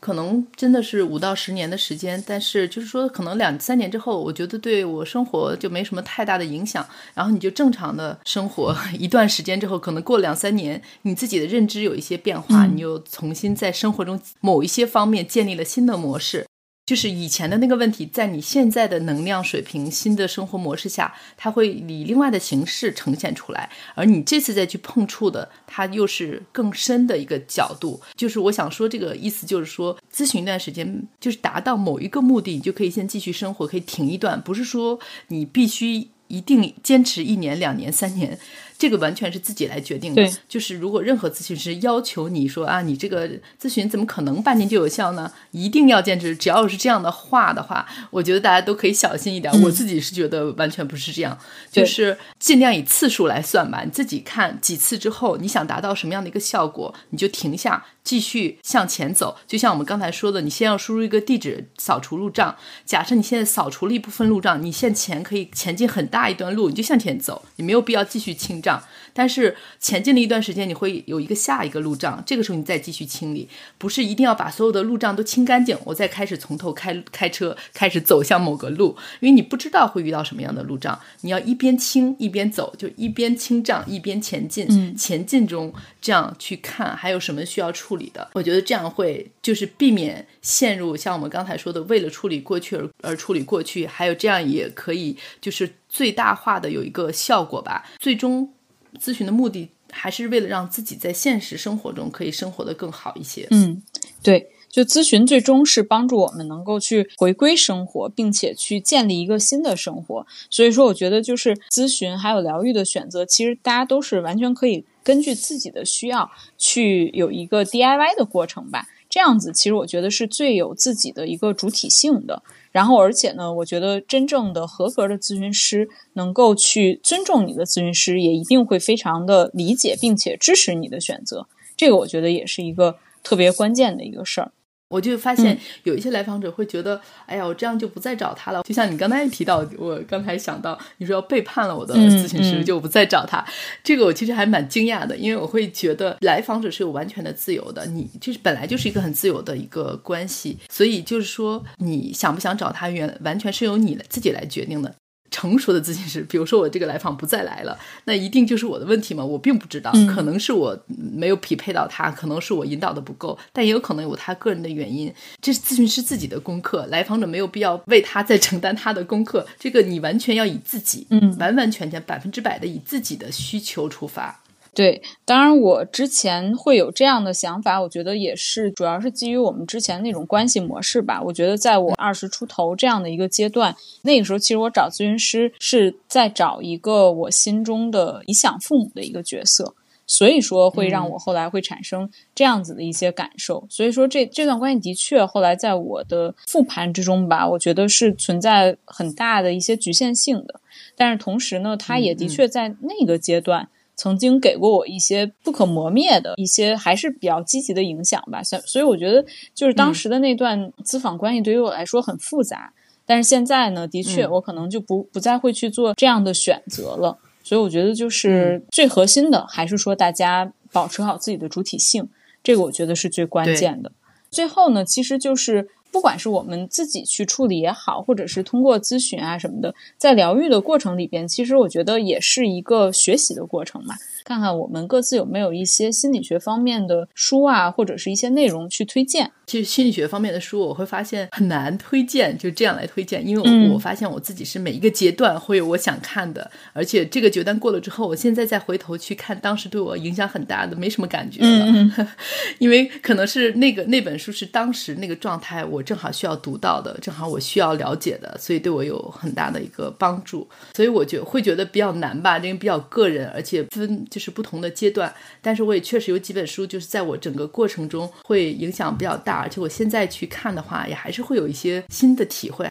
[0.00, 6.84] 可能真的是五到十年的时间，但是就是说，可能两三年之后，我觉得对我生活就没什么太大的影响。
[7.14, 16.49] 然后你就正常的生活 一段时间之后，可能过两三年，你自己的认知有一些变化，你又重新在生活中某一些方面建立了新的模式。
[16.90, 23.70] 就是以前的那个问题，在你现在的能量水平、新的生活模式下，它会以另外的形式呈现出来。
[23.94, 28.00] 而你这次再去碰触的，它又是更深的一个角度。
[28.16, 38.36] 就是我想说，这个意思就是说，咨询一段时间，就是达到某一个目的，你就可以先继续生活，可以停一段，不是说你必须一定坚持一年、两年、三年。
[38.80, 40.26] 这个完全是自己来决定的。
[40.48, 43.28] 就是如果任何咨询师要求你说啊，你这个
[43.60, 45.30] 咨询怎么可能半年就有效呢？
[45.50, 46.34] 一定要坚持。
[46.34, 49.52] 只要是这样的话的话，我觉得大家都可以小心一点。
[49.62, 51.38] 我自己是觉得完全不是这样，
[51.70, 53.82] 就是尽量以次数来算吧。
[53.84, 59.36] 你自己看几次之后，你想达到什么样的一个效果，你就停下，继续向前走。
[59.46, 62.56] 就像我们刚才说的，你先要输入一个地址，扫除路障。
[62.86, 68.69] 假设你现在扫除了一部分路障，你向前可以前进很大一段路，你就向前走，你没有必要继续清障。
[69.12, 73.48] 但是前进了一段时间，你会有一个下一个路障，这个时候你再继续清理，
[73.78, 98.52] 不是一定要把所有的路障都清干净，我再开始从头开开车，开始走向某个路，因为你不知道会遇到什么样的路障，你要一边清一边走，就一边清障一边前进，前进中这样去看还有什么需要处理的，我觉得这样会就是避免陷入像我们刚才说的为了处理过去而而处理过去，还有这样也可以就是最大化的有一个效果吧，最终。
[98.98, 103.46] 咨询的目的还是为了让自己在现实生活中可以生活的更好一些。
[103.50, 103.82] 嗯，
[104.22, 110.26] 对，就咨询最终是帮助我们能够去回归生活，并且去建立一个新的生活。
[110.48, 118.86] 所以说，我觉得就是咨询还有疗愈的选择，其实大家都是完全可以根据自己的需要去有一个 DIY 的过程吧。
[119.08, 122.42] 这样子，其实我觉得是最有自己的一个主体性的。
[122.72, 131.46] 然后，而且呢，我觉得真正的合格的咨询师能够去尊重你的咨询师，也一定会非常的理解并且支持你的选择。
[131.76, 134.52] 这个我觉得也是一个特别关键的一个事儿。
[134.90, 138.62] 我就发现有一些来访者会觉得，哎呀，我这样就不再找他了。
[138.64, 143.42] 就像你刚才提到，我刚才想到你说要背叛了我的咨询师，就不再找他。
[143.84, 154.92] 这个我其实还蛮惊讶的，因为我会觉得来访者是有完全的自由的，你就是本来就是一个很自由的一个关系，所以就是说你想不想找他，原完全是由你自己来决定的。
[155.30, 159.24] 成熟的咨询师，比如说我这个来访不再来了，那一定就是我的问题吗？
[159.24, 165.12] 我并不知道，可能是我没有匹配到他，可能是我引导的不够，但也有可能有他个人的原因。
[165.40, 169.46] 这是咨询师自己的功课，来访者没有必要为他再承担他的功课。
[169.58, 174.40] 这个你完全要以自己，嗯，完完全全百分之百的以自己的需求出发。
[174.72, 181.20] 对，当然我之前会有这样的想法，我觉得也是主要是基于我们之前那种关系模式吧。
[181.20, 189.74] 我觉得在我二十出头这样的一个阶段，那个时候其实我找咨询师是在找一个我心中的理想父母的一个角色，
[190.06, 193.66] 所以说会让我后来会产生这样子的一些感受。
[193.68, 200.60] 所以说这这段关系的确后来在我的复盘之中吧，我觉得是存在很大的一些局限性的。
[200.96, 203.68] 但是同时呢，它也的确在那个阶段。
[204.00, 209.22] 曾经给过我一些不可磨灭的一些还是比较积极的影响吧，所所以我觉得
[209.54, 212.72] 就是当时的那段咨访关系对于我来说很复杂，
[213.04, 217.18] 但是现在呢，的确我可能就不不再会去做这样的选择了。
[217.42, 222.08] 所以我觉得就是最核心的还是说大家保持好自己的主体性，
[222.42, 223.92] 这个我觉得是最关键的。
[224.30, 225.68] 最后呢，其实就是。
[225.90, 233.94] 不管是我们自己去处理也好，或者是通过咨询啊什么的，在疗愈的过程里边，其实我觉得也是一个学习的过程嘛。
[234.24, 239.30] 看看我们各自有没有一些心理学方面的书啊，或者是一些内容去推荐。
[239.46, 252.06] 其实心理学方面的书，我会发现很难推荐，就这样来推荐，因为我我发现我自己是每一个阶段会有我想看的，而且这个阶段过了之后，我现在再回头去看当时对我影响很大的，没什么感觉了，
[252.60, 269.38] 因为可能是那个那本书是当时那个状态，我正好需要读到的，正好我需要了解的，所以对我有很大的一个帮助，所以我觉会觉得比较难吧，因为比较个人，而且分就是不同的阶段，但是我也确实有几本书，就是在我整个过程中会影响比较大。
[269.38, 272.68] 而且我现在去看的话，也还是会有一些新的体会。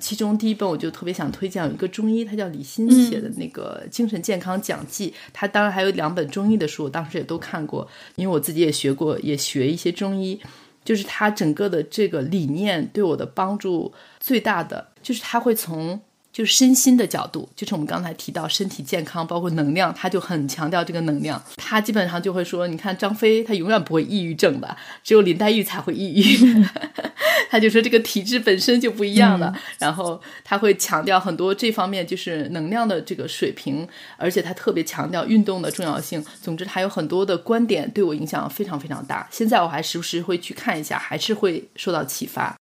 [0.00, 5.10] 其中第一本我就特别想推荐，有一个中医，他叫李欣写的那个《精神健康讲记》。
[5.32, 7.86] 他当然还有两本中医的书，我当时也都看过，
[8.16, 10.40] 因为我自己也学过，也学一些中医。
[10.82, 16.00] 就是他整个的这个理念对我的帮助最大的，就是他会从。
[16.32, 21.42] 就是身心的角度，就是我们刚才提到身体健康，包括能量，他就很强调这个能量。
[21.56, 26.64] 他基本上就会说，你看张飞，他永远不会抑郁症的，只有林黛玉才会抑郁。
[27.50, 29.52] 他就说这个体质本身就不一样了。
[29.78, 36.24] 然后他会强调很多这方面，就是能量的这个水平，而且他特别强调运动的重要性。
[36.40, 39.26] 总之，他有很多的观点对我影响非常非常大。
[39.32, 42.59] 现在我还时不时会去看一下，还是会受到启发。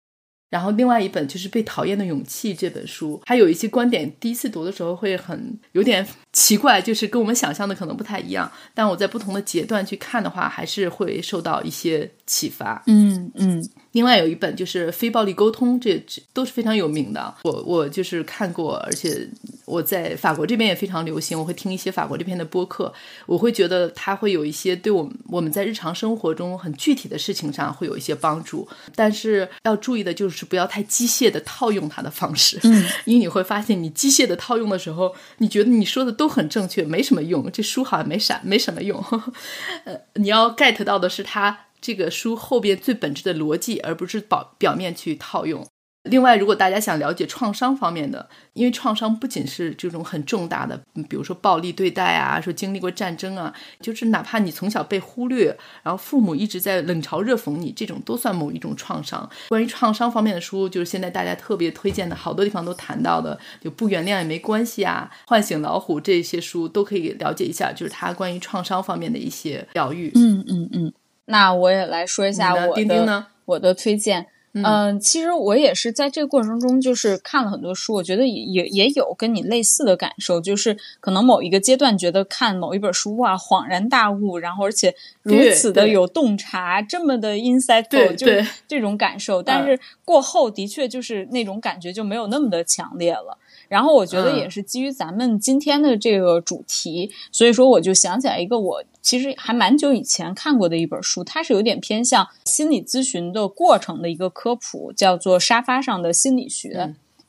[0.49, 8.51] 然后另外一本就是《被讨厌的勇气》这本书，还有一些观点，第一次读的时候会很有点奇怪，就是跟我们想象的可能不太一样。
[8.73, 12.81] 但我在不同的阶段去看的话，还是会受到一些启发。
[12.87, 13.69] 嗯嗯。
[13.93, 15.99] 另外有一本就是《非暴力沟通》，这
[16.31, 17.33] 都是非常有名的。
[17.41, 19.27] 我我就是看过，而且
[19.65, 21.37] 我在法国这边也非常流行。
[21.37, 22.93] 我会听一些法国这边的播客，
[23.25, 28.67] 我会觉得它会有一些对我们我们在日常生活中很具体的事情上会有一些帮助。
[28.93, 37.49] 但是要注意的就是不要太机械的套用它的方式，嗯，因为你会发现你机械的套用的时候，你觉得你说的都很正确，没什么用。
[37.49, 39.01] 这书好像没啥没什么用。
[39.87, 41.67] 呃，你要 get 到的是它。
[41.81, 45.65] 这个书后边最本质的逻辑，而不是表表面去套用。
[46.03, 50.79] 另外，如果大家想了解创伤方面的，因为创伤不仅是这种很重大的，
[51.09, 59.29] 比如说暴力对待啊，说经历过战争啊，就是哪怕你从小被忽略，然后父母一直在冷嘲热讽你，这种都算某一种创伤。
[59.49, 70.09] 关于创伤方面的书，就是现在大家特别推荐的，好多地方都谈到的，就不原谅也没关系啊，唤醒老虎这些书都可以了解一下，就是他关于创伤方面的一些疗愈。
[70.15, 70.93] 嗯嗯嗯。
[71.25, 74.27] 那我也来说一下我的我的推荐。
[74.53, 88.27] 嗯，其实我也是在这个过程中，就是看了很多书，我觉得也也也有跟你类似的感受，就是可能某一个阶段觉得看某一本书哇恍然大悟，然后而且如此的有洞察，这么的 insightful，就
[88.67, 89.43] 这种感受。
[89.43, 93.37] 但是过后的确就是那种感觉就没有那么的强烈了。
[93.69, 106.69] 然后我觉得也是基于咱们今天的这个主题，所以说我就想起来一个我其实还蛮久以前看过的一本书，它是有点偏向心理咨询的过程的一个科普，叫做《沙发上的心理学》。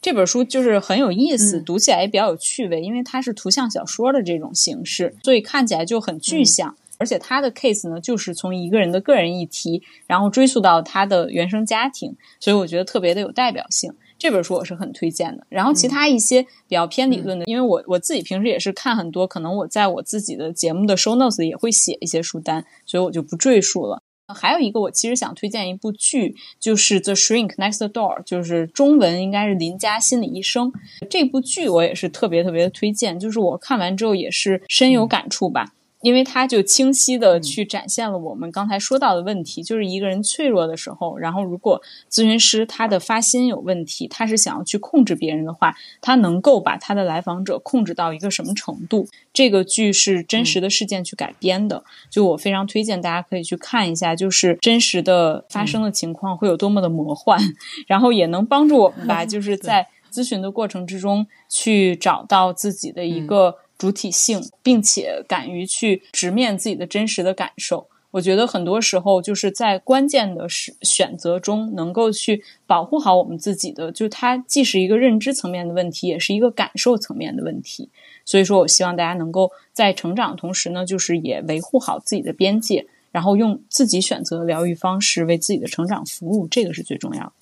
[0.03, 6.75] 这本书就是很有意思，读起来也比较有趣味，因为它是图像小说的这种形式，所以看起来就很具象。
[6.97, 13.91] 而且它的 case 呢，就是从一个人的个人议题，然后追溯到他的原生家庭，所以我觉得特别的有代表性。
[14.21, 15.47] 这本书我是很推荐的。
[15.49, 24.03] 然后其他一些比较偏理论的，因为我我自己平时也是看很多，可能我在我自己的节目的 show notes 也会写一些书单，所以我就不赘述了。
[24.33, 30.71] 还有一个，我其实想推荐一部剧，就是《The Shrink Next Door》，就是中文应该是《邻家心理医生》
[31.09, 33.19] 这部剧，我也是特别特别的推荐。
[33.19, 35.73] 就是我看完之后也是深有感触吧。
[36.03, 41.81] 因为他就清晰的去展现了我们刚才说到的问题，就是一个人脆弱的时候，然后如果
[42.11, 49.07] 咨询师他的发心有问题，他是想要去控制别人的话，他能够把他的来访者控制到一个什么程度？
[49.33, 57.39] 这个剧是真实的事件去改编的，就我非常推荐大家可以去看一下，就是真实的发生的情况会有多么的魔幻，
[57.87, 63.57] 然后也能帮助我们吧， 就是在咨询的过程之中去找到自己的一个。
[63.81, 77.89] 主体性，并且敢于去直面自己的真实的感受，我觉得很多时候就是在关键的选选择中，能够去保护好我们自己的，就它既是一个认知层面的问题，也是一个感受层面的问题。
[78.27, 87.33] 所以说我希望大家能够在成长同时呢，就是也维护好自己的边界，然后用自己选择的疗愈方式为自己的成长服务，这个是最重要的。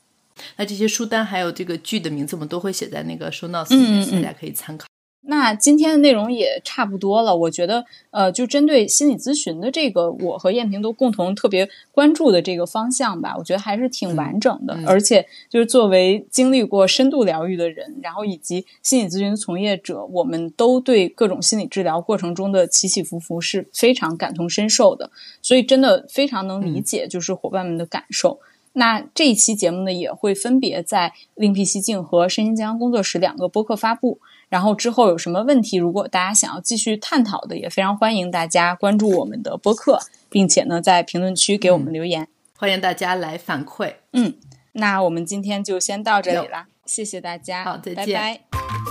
[0.56, 4.86] 那这些书单还有这个剧的名字，我们都会写在那个 show notes 里面，大家可以参考。
[5.30, 14.74] 那今天的内容也差不多了，我觉得，呃，就针对心理咨询的这个，我和燕平都共同特别关注的这个方向吧，我觉得还是挺完整的。
[14.86, 25.10] 而且，就是作为经历过深度疗愈的人，然后以及心理咨询从业者，我们都对各种心理治疗过程中的起起伏伏是非常感同身受的，
[25.42, 28.40] 所以真的非常能理解就是伙伴们的感受。
[28.72, 34.20] 那这一期节目呢，也会分别在另辟蹊径和身心健康工作室两个播客发布。
[34.48, 43.94] 然后之后有什么问题，如果大家想要继续探讨的，也非常欢迎大家关注我们的播客，并且呢在评论区给我们留言，欢迎大家来反馈。
[44.12, 44.34] 嗯，
[44.72, 48.40] 那我们今天就先到这里了，谢谢大家，好，再见。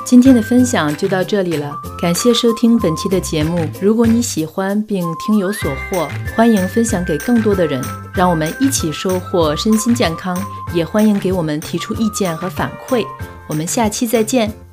[0.06, 3.68] 今天的分享就到这里了，感谢收听本期的节目。
[3.82, 7.82] 如果你喜欢并听有所获，欢迎分享给更多的人，
[8.14, 10.38] 让我们一起收获身心健康。
[10.74, 13.04] 也欢迎给我们提出意见和反馈。
[13.50, 14.67] 我们下期再见。